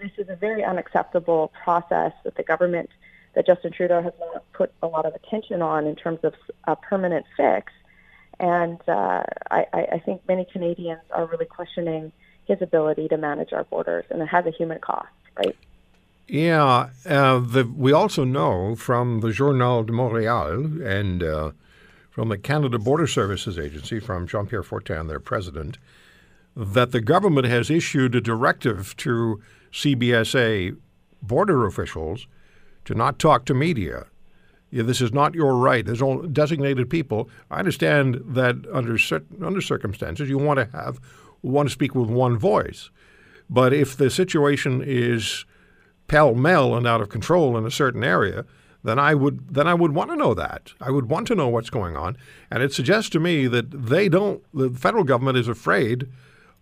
this 0.00 0.12
is 0.16 0.28
a 0.28 0.36
very 0.36 0.64
unacceptable 0.64 1.52
process 1.64 2.12
that 2.24 2.36
the 2.36 2.42
government, 2.42 2.90
that 3.38 3.46
Justin 3.46 3.70
Trudeau 3.70 4.02
has 4.02 4.12
not 4.18 4.42
put 4.52 4.72
a 4.82 4.88
lot 4.88 5.06
of 5.06 5.14
attention 5.14 5.62
on 5.62 5.86
in 5.86 5.94
terms 5.94 6.18
of 6.24 6.34
a 6.64 6.74
permanent 6.74 7.24
fix. 7.36 7.72
And 8.40 8.80
uh, 8.88 9.22
I, 9.48 9.64
I 9.72 10.02
think 10.04 10.22
many 10.26 10.44
Canadians 10.44 11.02
are 11.12 11.24
really 11.26 11.46
questioning 11.46 12.10
his 12.46 12.60
ability 12.60 13.06
to 13.08 13.16
manage 13.16 13.52
our 13.52 13.62
borders, 13.62 14.06
and 14.10 14.20
it 14.20 14.26
has 14.26 14.44
a 14.46 14.50
human 14.50 14.80
cost, 14.80 15.06
right? 15.36 15.56
Yeah, 16.26 16.88
uh, 17.06 17.38
the, 17.38 17.72
we 17.76 17.92
also 17.92 18.24
know 18.24 18.74
from 18.74 19.20
the 19.20 19.30
Journal 19.30 19.84
de 19.84 19.92
Montréal 19.92 20.84
and 20.84 21.22
uh, 21.22 21.52
from 22.10 22.30
the 22.30 22.38
Canada 22.38 22.76
Border 22.76 23.06
Services 23.06 23.56
Agency, 23.56 24.00
from 24.00 24.26
Jean 24.26 24.46
Pierre 24.46 24.64
Fortin, 24.64 25.06
their 25.06 25.20
president, 25.20 25.78
that 26.56 26.90
the 26.90 27.00
government 27.00 27.46
has 27.46 27.70
issued 27.70 28.16
a 28.16 28.20
directive 28.20 28.96
to 28.96 29.40
CBSA 29.72 30.76
border 31.22 31.66
officials 31.66 32.26
to 32.88 32.94
not 32.94 33.18
talk 33.18 33.44
to 33.44 33.52
media. 33.52 34.06
Yeah, 34.70 34.82
this 34.82 35.02
is 35.02 35.12
not 35.12 35.34
your 35.34 35.54
right. 35.56 35.84
There's 35.84 36.00
only 36.00 36.26
designated 36.28 36.88
people. 36.88 37.28
I 37.50 37.58
understand 37.58 38.22
that 38.24 38.56
under 38.72 38.96
certain 38.96 39.44
under 39.44 39.60
circumstances 39.60 40.30
you 40.30 40.38
want 40.38 40.58
to 40.58 40.64
have 40.74 40.98
want 41.42 41.68
to 41.68 41.72
speak 41.72 41.94
with 41.94 42.08
one 42.08 42.38
voice, 42.38 42.88
but 43.50 43.74
if 43.74 43.94
the 43.94 44.08
situation 44.08 44.82
is 44.82 45.44
pell 46.06 46.34
mell 46.34 46.74
and 46.74 46.86
out 46.86 47.02
of 47.02 47.10
control 47.10 47.58
in 47.58 47.66
a 47.66 47.70
certain 47.70 48.02
area, 48.02 48.46
then 48.82 48.98
I 48.98 49.14
would 49.14 49.54
then 49.54 49.68
I 49.68 49.74
would 49.74 49.92
want 49.92 50.10
to 50.10 50.16
know 50.16 50.32
that. 50.32 50.72
I 50.80 50.90
would 50.90 51.10
want 51.10 51.26
to 51.26 51.34
know 51.34 51.48
what's 51.48 51.68
going 51.68 51.94
on, 51.94 52.16
and 52.50 52.62
it 52.62 52.72
suggests 52.72 53.10
to 53.10 53.20
me 53.20 53.48
that 53.48 53.70
they 53.70 54.08
don't. 54.08 54.42
The 54.54 54.70
federal 54.70 55.04
government 55.04 55.36
is 55.36 55.46
afraid 55.46 56.08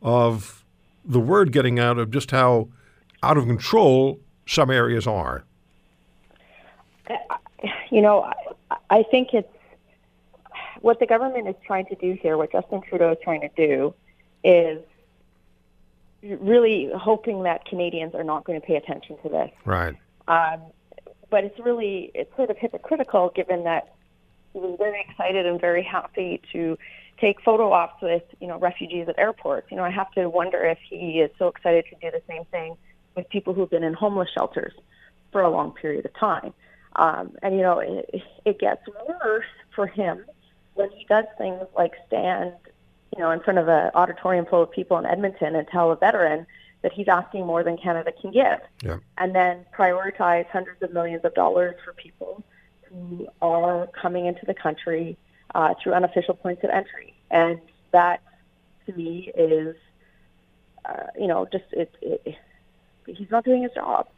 of 0.03 0.65
the 1.05 1.21
word 1.21 1.53
getting 1.53 1.79
out 1.79 1.99
of 1.99 2.11
just 2.11 2.33
how 2.33 2.69
out 3.23 3.39
of 3.39 3.47
control 3.47 4.19
some 4.45 4.73
areas 4.73 5.07
are. 5.07 5.46
You 7.91 8.03
know, 8.03 8.31
I 8.91 9.05
think 9.05 9.33
it's 9.33 9.49
what 10.81 11.01
the 11.01 11.07
government 11.07 11.49
is 11.49 11.55
trying 11.67 11.87
to 11.87 11.95
do 11.95 12.19
here, 12.21 12.37
what 12.37 12.53
Justin 12.53 12.81
Trudeau 12.83 13.13
is 13.13 13.19
trying 13.23 13.41
to 13.41 13.51
do, 13.57 13.95
is 14.45 14.83
really 16.23 16.91
hoping 16.95 17.45
that 17.45 17.65
Canadians 17.65 18.15
are 18.15 18.25
not 18.25 18.45
going 18.45 18.61
to 18.61 18.67
pay 18.67 18.77
attention 18.77 19.17
to 19.23 19.29
this. 19.29 19.51
Right. 19.65 19.97
Um, 20.29 20.61
but 21.31 21.45
it's 21.45 21.59
really 21.61 22.11
it's 22.15 22.35
sort 22.37 22.51
of 22.51 22.57
hypocritical 22.59 23.31
given 23.35 23.65
that 23.65 23.95
he 24.53 24.59
was 24.59 24.77
very 24.79 25.05
excited 25.09 25.47
and 25.47 25.61
very 25.61 25.83
happy 25.83 26.41
to 26.53 26.79
take 27.19 27.41
photo 27.43 27.73
ops 27.73 28.01
with 28.03 28.23
you 28.41 28.47
know 28.47 28.59
refugees 28.59 29.09
at 29.09 29.19
airports. 29.19 29.71
You 29.71 29.77
know, 29.77 29.85
I 29.85 29.91
have 29.91 30.11
to 30.13 30.29
wonder 30.29 30.65
if 30.65 30.79
he 30.89 31.21
is 31.21 31.31
so 31.39 31.49
excited 31.49 31.85
to 31.91 31.97
do 32.01 32.17
the 32.17 32.23
same 32.29 32.45
thing 32.47 32.77
with 33.15 33.29
people 33.29 33.55
who've 33.55 33.71
been 33.71 33.85
in 33.85 33.95
homeless 33.95 34.29
shelters 34.31 34.73
for 35.33 35.43
a 35.43 35.51
long 35.51 35.73
period 35.73 36.05
of 36.05 36.15
time. 36.15 36.53
Um, 36.97 37.37
and 37.43 37.55
you 37.55 37.63
know, 37.63 37.79
it, 37.79 38.23
it 38.45 38.59
gets 38.59 38.83
worse 39.07 39.45
for 39.75 39.87
him 39.87 40.25
when 40.75 40.91
he 40.91 41.05
does 41.05 41.25
things 41.39 41.63
like 41.77 41.93
stand, 42.07 42.53
you 43.15 43.23
know, 43.23 43.31
in 43.31 43.41
front 43.41 43.59
of 43.59 43.69
an 43.69 43.91
auditorium 43.95 44.47
full 44.47 44.63
of 44.63 44.71
people 44.71 44.99
in 44.99 45.07
Edmonton 45.07 45.55
and 45.55 45.67
tell 45.69 45.93
a 45.93 45.97
veteran 45.97 46.47
that 46.83 46.93
he's 46.93 47.09
asking 47.09 47.47
more 47.47 47.63
than 47.63 47.77
Canada 47.77 48.13
can 48.13 48.31
give, 48.31 48.61
yeah. 48.83 48.99
and 49.19 49.35
then 49.35 49.65
prioritize 49.77 50.47
hundreds 50.49 50.83
of 50.83 50.93
millions 50.93 51.25
of 51.25 51.35
dollars 51.35 51.75
for 51.85 51.93
people 51.95 52.45
who 52.85 53.27
are 53.43 53.89
coming 53.89 54.27
into 54.27 54.45
the 54.47 54.55
country 54.55 55.17
uh, 55.55 55.75
through 55.83 55.95
unofficial 55.95 56.35
points 56.35 56.63
of 56.65 56.71
entry. 56.71 57.15
And 57.31 57.61
that, 57.93 58.23
to 58.87 58.93
me, 58.93 59.33
is, 59.37 59.75
uh, 60.85 61.07
you 61.19 61.27
know, 61.27 61.47
just 61.51 61.65
it, 61.73 61.95
it, 62.03 62.37
he's 63.07 63.31
not 63.31 63.45
doing 63.45 63.63
his 63.63 63.73
job. 63.73 64.09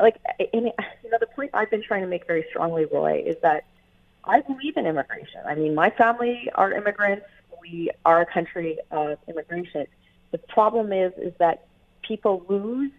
Like, 0.00 0.16
you 0.52 0.60
know, 0.62 1.18
the 1.20 1.28
point 1.34 1.50
I've 1.54 1.70
been 1.70 1.82
trying 1.82 2.02
to 2.02 2.08
make 2.08 2.26
very 2.26 2.44
strongly, 2.50 2.84
Roy, 2.86 3.22
is 3.24 3.36
that 3.42 3.64
I 4.24 4.40
believe 4.40 4.76
in 4.76 4.86
immigration. 4.86 5.40
I 5.46 5.54
mean, 5.54 5.74
my 5.74 5.90
family 5.90 6.50
are 6.54 6.72
immigrants. 6.72 7.26
We 7.60 7.90
are 8.04 8.20
a 8.20 8.26
country 8.26 8.78
of 8.90 9.18
immigration. 9.28 9.86
The 10.30 10.38
problem 10.38 10.92
is, 10.92 11.12
is 11.18 11.32
that 11.38 11.66
people 12.02 12.44
lose 12.48 12.90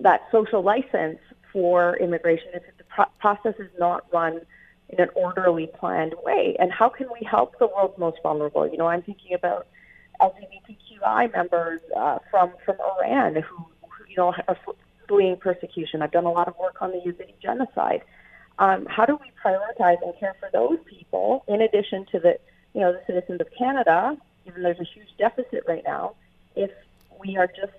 that 0.00 0.28
social 0.30 0.62
license 0.62 1.18
for 1.52 1.96
immigration 1.96 2.48
if 2.54 2.62
the 2.78 2.84
pro- 2.84 3.06
process 3.20 3.54
is 3.58 3.70
not 3.78 4.04
run 4.12 4.40
in 4.90 5.00
an 5.00 5.08
orderly, 5.14 5.66
planned 5.66 6.14
way. 6.22 6.56
And 6.58 6.70
how 6.72 6.88
can 6.88 7.08
we 7.12 7.26
help 7.26 7.58
the 7.58 7.66
world's 7.66 7.98
most 7.98 8.18
vulnerable? 8.22 8.66
You 8.66 8.76
know, 8.76 8.86
I'm 8.86 9.02
thinking 9.02 9.34
about 9.34 9.66
LGBTQI 10.20 11.32
members 11.32 11.80
uh, 11.96 12.18
from 12.30 12.52
from 12.64 12.76
Iran 12.80 13.34
who, 13.36 13.56
who, 13.82 14.04
you 14.08 14.16
know, 14.16 14.34
are 14.48 14.56
fleeing 15.08 15.36
persecution. 15.36 16.02
I've 16.02 16.12
done 16.12 16.24
a 16.24 16.32
lot 16.32 16.48
of 16.48 16.56
work 16.58 16.76
on 16.80 16.90
the 16.90 16.98
Yazidi 16.98 17.34
genocide. 17.42 18.02
Um, 18.58 18.86
how 18.86 19.04
do 19.04 19.18
we 19.20 19.32
prioritize 19.44 20.00
and 20.02 20.14
care 20.18 20.34
for 20.38 20.48
those 20.52 20.78
people 20.86 21.44
in 21.48 21.60
addition 21.60 22.06
to 22.12 22.20
the, 22.20 22.38
you 22.72 22.80
know, 22.80 22.92
the 22.92 23.02
citizens 23.06 23.40
of 23.40 23.48
Canada? 23.56 24.16
Even 24.46 24.62
there's 24.62 24.78
a 24.78 24.84
huge 24.84 25.08
deficit 25.18 25.64
right 25.66 25.82
now. 25.84 26.14
If 26.54 26.70
we 27.18 27.36
are 27.36 27.48
just 27.48 27.72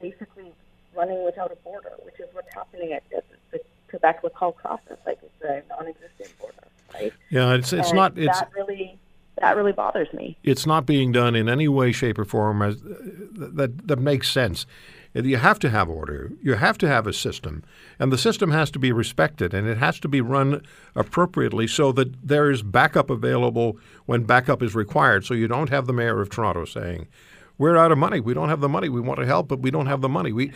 basically 0.00 0.52
running 0.94 1.24
without 1.24 1.52
a 1.52 1.56
border, 1.56 1.92
which 2.04 2.18
is 2.18 2.26
what's 2.32 2.52
happening 2.52 2.92
at, 2.92 3.02
at 3.16 3.24
the 3.50 3.60
Quebec 3.88 4.22
Lacolle 4.22 4.54
process, 4.56 4.98
like 5.06 5.18
it's 5.22 5.42
a 5.42 5.62
non-existent 5.68 6.38
border, 6.38 6.54
right? 6.94 7.12
Yeah, 7.30 7.54
it's 7.54 7.72
it's 7.72 7.88
and 7.88 7.96
not 7.96 8.18
it's 8.18 8.40
that 8.40 8.50
really 8.54 8.98
that 9.40 9.56
really 9.56 9.72
bothers 9.72 10.12
me. 10.12 10.36
it's 10.42 10.66
not 10.66 10.84
being 10.84 11.12
done 11.12 11.36
in 11.36 11.48
any 11.48 11.68
way, 11.68 11.92
shape, 11.92 12.18
or 12.18 12.24
form 12.24 12.60
as 12.62 12.80
that 12.82 13.86
that 13.86 13.98
makes 13.98 14.30
sense. 14.30 14.66
You 15.14 15.38
have 15.38 15.58
to 15.60 15.70
have 15.70 15.88
order. 15.88 16.30
You 16.42 16.54
have 16.54 16.78
to 16.78 16.88
have 16.88 17.06
a 17.06 17.12
system, 17.12 17.64
and 17.98 18.12
the 18.12 18.18
system 18.18 18.50
has 18.50 18.70
to 18.72 18.78
be 18.78 18.92
respected, 18.92 19.54
and 19.54 19.66
it 19.66 19.78
has 19.78 19.98
to 20.00 20.08
be 20.08 20.20
run 20.20 20.62
appropriately 20.94 21.66
so 21.66 21.92
that 21.92 22.26
there 22.26 22.50
is 22.50 22.62
backup 22.62 23.10
available 23.10 23.78
when 24.06 24.24
backup 24.24 24.62
is 24.62 24.74
required. 24.74 25.24
So 25.24 25.34
you 25.34 25.48
don't 25.48 25.70
have 25.70 25.86
the 25.86 25.92
mayor 25.92 26.20
of 26.20 26.30
Toronto 26.30 26.64
saying, 26.66 27.08
"We're 27.56 27.76
out 27.76 27.90
of 27.90 27.98
money. 27.98 28.20
We 28.20 28.34
don't 28.34 28.50
have 28.50 28.60
the 28.60 28.68
money. 28.68 28.88
We 28.88 29.00
want 29.00 29.18
to 29.18 29.26
help, 29.26 29.48
but 29.48 29.60
we 29.60 29.70
don't 29.70 29.86
have 29.86 30.02
the 30.02 30.08
money." 30.08 30.30
We, 30.30 30.52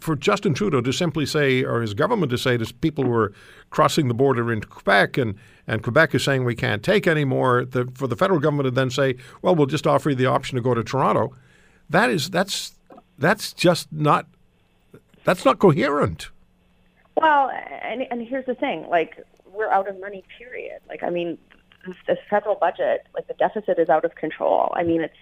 for 0.00 0.16
Justin 0.16 0.54
Trudeau 0.54 0.80
to 0.80 0.92
simply 0.92 1.26
say, 1.26 1.62
or 1.62 1.80
his 1.82 1.94
government 1.94 2.30
to 2.30 2.38
say 2.38 2.56
to 2.56 2.74
people 2.74 3.04
who 3.04 3.12
are 3.12 3.32
crossing 3.70 4.08
the 4.08 4.14
border 4.14 4.50
into 4.50 4.66
Quebec, 4.66 5.18
and 5.18 5.34
and 5.68 5.82
Quebec 5.82 6.14
is 6.14 6.24
saying 6.24 6.44
we 6.44 6.56
can't 6.56 6.82
take 6.82 7.06
anymore, 7.06 7.64
the, 7.64 7.88
for 7.94 8.06
the 8.06 8.16
federal 8.16 8.40
government 8.40 8.66
to 8.66 8.70
then 8.70 8.90
say, 8.90 9.16
"Well, 9.42 9.54
we'll 9.54 9.66
just 9.66 9.86
offer 9.86 10.10
you 10.10 10.16
the 10.16 10.26
option 10.26 10.56
to 10.56 10.62
go 10.62 10.74
to 10.74 10.82
Toronto," 10.82 11.32
that 11.90 12.10
is 12.10 12.30
that's 12.30 12.72
that's 13.18 13.52
just 13.52 13.92
not 13.92 14.26
that's 15.24 15.44
not 15.44 15.58
coherent. 15.58 16.30
Well, 17.16 17.50
and 17.50 18.06
and 18.10 18.26
here's 18.26 18.46
the 18.46 18.54
thing, 18.54 18.86
like 18.88 19.18
we're 19.52 19.70
out 19.70 19.88
of 19.88 19.98
money. 20.00 20.22
Period. 20.38 20.80
Like 20.88 21.02
I 21.02 21.10
mean, 21.10 21.38
the 22.06 22.16
federal 22.28 22.54
budget, 22.54 23.06
like 23.14 23.26
the 23.26 23.34
deficit 23.34 23.78
is 23.78 23.88
out 23.88 24.04
of 24.04 24.14
control. 24.14 24.72
I 24.74 24.82
mean, 24.82 25.00
it's 25.02 25.16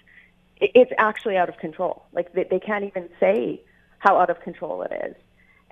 it's 0.60 0.92
actually 0.98 1.36
out 1.36 1.48
of 1.48 1.56
control. 1.58 2.04
Like 2.12 2.32
they, 2.32 2.44
they 2.44 2.60
can't 2.60 2.84
even 2.84 3.08
say 3.20 3.62
how 3.98 4.18
out 4.18 4.30
of 4.30 4.40
control 4.40 4.82
it 4.82 4.92
is. 5.06 5.16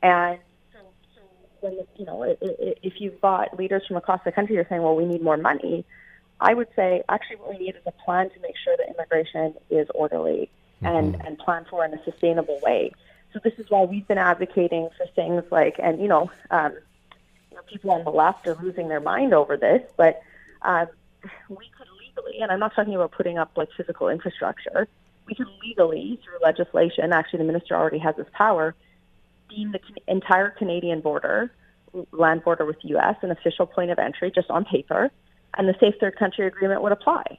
And 0.02 0.38
so, 0.72 0.78
so 1.14 1.20
when 1.61 1.78
you 1.96 2.04
know, 2.04 2.22
if 2.40 2.94
you've 3.00 3.20
got 3.20 3.56
leaders 3.58 3.82
from 3.87 3.96
across 3.96 4.20
the 4.24 4.32
country 4.32 4.56
are 4.58 4.66
saying, 4.68 4.82
"Well, 4.82 4.96
we 4.96 5.04
need 5.04 5.22
more 5.22 5.37
money," 5.37 5.85
I 6.40 6.54
would 6.54 6.68
say 6.76 7.02
actually 7.08 7.37
what 7.37 7.50
we 7.50 7.58
need 7.58 7.76
is 7.76 7.82
a 7.87 7.92
plan 8.04 8.30
to 8.30 8.40
make 8.40 8.54
sure 8.62 8.76
that 8.76 8.88
immigration 8.88 9.54
is 9.70 9.88
orderly 9.94 10.50
and 10.85 11.16
and 11.27 11.38
plan 11.38 11.66
for 11.68 11.85
in 11.85 11.95
a 11.95 12.05
sustainable 12.05 12.59
way. 12.62 12.92
So 13.33 13.40
this 13.42 13.55
is 13.59 13.71
why 13.71 13.85
we've 13.85 14.07
been 14.07 14.18
advocating 14.18 14.88
for 14.97 15.07
things 15.14 15.42
like, 15.51 15.77
and 15.79 16.01
you 16.01 16.09
know, 16.09 16.31
um, 16.51 16.73
you 17.51 17.57
know 17.57 17.62
people 17.66 17.90
on 17.90 18.05
the 18.05 18.11
left 18.11 18.47
are 18.47 18.57
losing 18.57 18.88
their 18.88 19.01
mind 19.01 19.33
over 19.33 19.57
this, 19.57 19.83
but 19.97 20.23
um, 20.62 20.87
we 21.49 21.71
could 21.77 21.88
legally, 21.99 22.40
and 22.40 22.51
I'm 22.51 22.61
not 22.61 22.75
talking 22.75 22.95
about 22.95 23.12
putting 23.12 23.38
up 23.38 23.53
like 23.57 23.68
physical 23.77 24.09
infrastructure, 24.09 24.87
we 25.27 25.35
could 25.35 25.49
legally 25.62 26.21
through 26.25 26.38
legislation. 26.42 27.12
Actually, 27.12 27.38
the 27.38 27.45
minister 27.45 27.75
already 27.75 27.99
has 27.99 28.16
this 28.16 28.27
power. 28.33 28.75
Deem 29.49 29.73
the 29.73 29.81
entire 30.09 30.51
Canadian 30.51 31.01
border, 31.01 31.53
land 32.12 32.42
border 32.42 32.64
with 32.64 32.81
the 32.83 32.88
U.S., 32.90 33.16
an 33.23 33.31
official 33.31 33.66
point 33.66 33.90
of 33.90 33.99
entry, 33.99 34.31
just 34.35 34.51
on 34.51 34.64
paper, 34.64 35.11
and 35.57 35.68
the 35.68 35.75
Safe 35.79 35.95
Third 36.01 36.16
Country 36.16 36.47
Agreement 36.47 36.83
would 36.83 36.92
apply. 36.92 37.38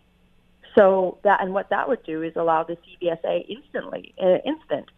So 0.75 1.17
that 1.23 1.41
and 1.41 1.53
what 1.53 1.69
that 1.69 1.87
would 1.87 2.03
do 2.03 2.23
is 2.23 2.35
allow 2.35 2.63
the 2.63 2.77
CBSA 2.77 3.45
instantly, 3.47 4.13
uh, 4.21 4.37
instant, 4.45 4.89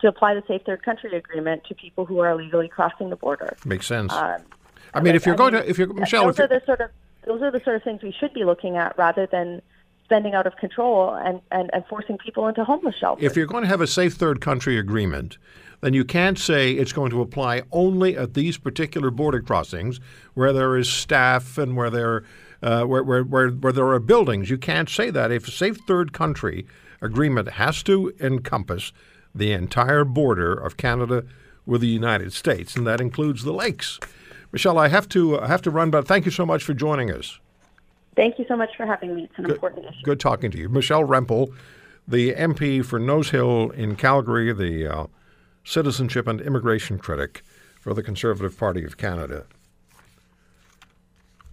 to 0.00 0.08
apply 0.08 0.34
the 0.34 0.42
Safe 0.46 0.62
Third 0.66 0.82
Country 0.82 1.16
Agreement 1.16 1.64
to 1.64 1.74
people 1.74 2.04
who 2.04 2.18
are 2.18 2.30
illegally 2.30 2.68
crossing 2.68 3.10
the 3.10 3.16
border. 3.16 3.56
Makes 3.64 3.86
sense. 3.86 4.12
Um, 4.12 4.42
I 4.94 5.00
mean, 5.00 5.14
if 5.14 5.24
you're 5.24 5.34
I 5.34 5.38
going 5.38 5.54
mean, 5.54 5.62
to, 5.62 5.70
if 5.70 5.78
you're 5.78 5.92
Michelle, 5.92 6.26
those 6.26 6.38
if 6.38 6.38
you're, 6.38 6.44
are 6.44 6.60
the 6.60 6.66
sort 6.66 6.80
of 6.80 6.90
those 7.24 7.42
are 7.42 7.50
the 7.50 7.60
sort 7.64 7.76
of 7.76 7.82
things 7.82 8.02
we 8.02 8.12
should 8.12 8.34
be 8.34 8.44
looking 8.44 8.76
at 8.76 8.96
rather 8.98 9.26
than 9.26 9.62
spending 10.04 10.34
out 10.34 10.46
of 10.46 10.56
control 10.56 11.14
and, 11.14 11.40
and, 11.50 11.70
and 11.72 11.86
forcing 11.86 12.18
people 12.18 12.46
into 12.46 12.64
homeless 12.64 12.94
shelters. 12.96 13.24
If 13.24 13.36
you're 13.36 13.46
going 13.46 13.62
to 13.62 13.68
have 13.68 13.80
a 13.80 13.86
safe 13.86 14.14
third 14.14 14.40
country 14.42 14.76
agreement, 14.76 15.38
then 15.80 15.94
you 15.94 16.04
can't 16.04 16.38
say 16.38 16.72
it's 16.72 16.92
going 16.92 17.10
to 17.10 17.22
apply 17.22 17.62
only 17.72 18.16
at 18.16 18.34
these 18.34 18.58
particular 18.58 19.10
border 19.10 19.40
crossings 19.40 20.00
where 20.34 20.52
there 20.52 20.76
is 20.76 20.88
staff 20.88 21.56
and 21.56 21.76
where 21.76 21.88
there 21.88 22.24
uh, 22.62 22.84
where, 22.84 23.02
where, 23.02 23.24
where, 23.24 23.50
where 23.50 23.72
there 23.72 23.88
are 23.88 23.98
buildings. 23.98 24.50
You 24.50 24.58
can't 24.58 24.88
say 24.88 25.10
that. 25.10 25.32
If 25.32 25.48
a 25.48 25.50
safe 25.50 25.78
third 25.86 26.12
country 26.12 26.66
agreement 27.00 27.48
has 27.50 27.82
to 27.82 28.12
encompass 28.20 28.92
the 29.34 29.52
entire 29.52 30.04
border 30.04 30.52
of 30.52 30.76
Canada 30.76 31.24
with 31.66 31.80
the 31.80 31.88
United 31.88 32.32
States, 32.32 32.76
and 32.76 32.86
that 32.86 33.00
includes 33.00 33.44
the 33.44 33.52
lakes. 33.52 33.98
Michelle, 34.52 34.78
I 34.78 34.88
have 34.88 35.08
to 35.10 35.40
I 35.40 35.46
have 35.48 35.62
to 35.62 35.70
run, 35.70 35.90
but 35.90 36.06
thank 36.06 36.24
you 36.24 36.30
so 36.30 36.44
much 36.44 36.62
for 36.62 36.74
joining 36.74 37.10
us. 37.10 37.38
Thank 38.14 38.38
you 38.38 38.44
so 38.46 38.56
much 38.56 38.76
for 38.76 38.84
having 38.84 39.14
me. 39.14 39.24
It's 39.24 39.38
an 39.38 39.50
important 39.50 39.86
issue. 39.86 40.02
Good 40.04 40.20
talking 40.20 40.50
to 40.50 40.58
you, 40.58 40.68
Michelle 40.68 41.04
Rempel, 41.04 41.54
the 42.06 42.34
MP 42.34 42.84
for 42.84 42.98
Nose 42.98 43.30
Hill 43.30 43.70
in 43.70 43.96
Calgary, 43.96 44.52
the 44.52 44.86
uh, 44.86 45.06
citizenship 45.64 46.26
and 46.26 46.40
immigration 46.40 46.98
critic 46.98 47.42
for 47.80 47.94
the 47.94 48.02
Conservative 48.02 48.58
Party 48.58 48.84
of 48.84 48.98
Canada. 48.98 49.46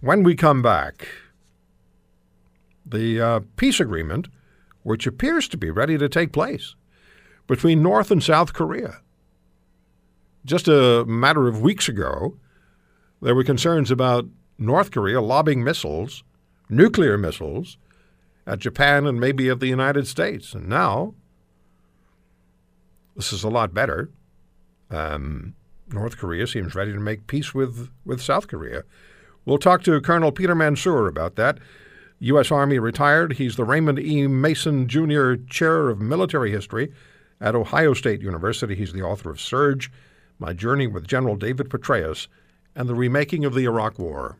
When 0.00 0.22
we 0.22 0.34
come 0.34 0.62
back, 0.62 1.08
the 2.86 3.20
uh, 3.20 3.40
peace 3.56 3.80
agreement, 3.80 4.28
which 4.82 5.06
appears 5.06 5.46
to 5.48 5.58
be 5.58 5.70
ready 5.70 5.98
to 5.98 6.08
take 6.08 6.32
place 6.32 6.74
between 7.46 7.82
North 7.82 8.10
and 8.10 8.22
South 8.22 8.54
Korea. 8.54 9.02
Just 10.46 10.68
a 10.68 11.04
matter 11.04 11.48
of 11.48 11.60
weeks 11.60 11.86
ago, 11.86 12.38
there 13.20 13.34
were 13.34 13.44
concerns 13.44 13.90
about 13.90 14.26
North 14.56 14.90
Korea 14.90 15.20
lobbing 15.20 15.62
missiles, 15.62 16.24
nuclear 16.70 17.18
missiles, 17.18 17.76
at 18.46 18.58
Japan 18.58 19.06
and 19.06 19.20
maybe 19.20 19.50
at 19.50 19.60
the 19.60 19.66
United 19.66 20.06
States. 20.06 20.54
And 20.54 20.66
now, 20.66 21.14
this 23.16 23.34
is 23.34 23.44
a 23.44 23.50
lot 23.50 23.74
better. 23.74 24.10
Um, 24.90 25.54
North 25.92 26.16
Korea 26.16 26.46
seems 26.46 26.74
ready 26.74 26.94
to 26.94 26.98
make 26.98 27.26
peace 27.26 27.52
with, 27.52 27.90
with 28.06 28.22
South 28.22 28.48
Korea. 28.48 28.84
We'll 29.44 29.58
talk 29.58 29.82
to 29.84 30.00
Colonel 30.00 30.32
Peter 30.32 30.54
Mansoor 30.54 31.08
about 31.08 31.36
that. 31.36 31.58
U.S. 32.18 32.50
Army 32.50 32.78
retired. 32.78 33.34
He's 33.34 33.56
the 33.56 33.64
Raymond 33.64 33.98
E. 33.98 34.26
Mason 34.26 34.86
Jr. 34.86 35.34
Chair 35.48 35.88
of 35.88 36.00
Military 36.00 36.50
History 36.50 36.92
at 37.40 37.54
Ohio 37.54 37.94
State 37.94 38.20
University. 38.20 38.74
He's 38.74 38.92
the 38.92 39.02
author 39.02 39.30
of 39.30 39.40
Surge, 39.40 39.90
My 40.38 40.52
Journey 40.52 40.86
with 40.86 41.06
General 41.06 41.36
David 41.36 41.70
Petraeus, 41.70 42.28
and 42.76 42.88
the 42.88 42.94
Remaking 42.94 43.46
of 43.46 43.54
the 43.54 43.64
Iraq 43.64 43.98
War. 43.98 44.36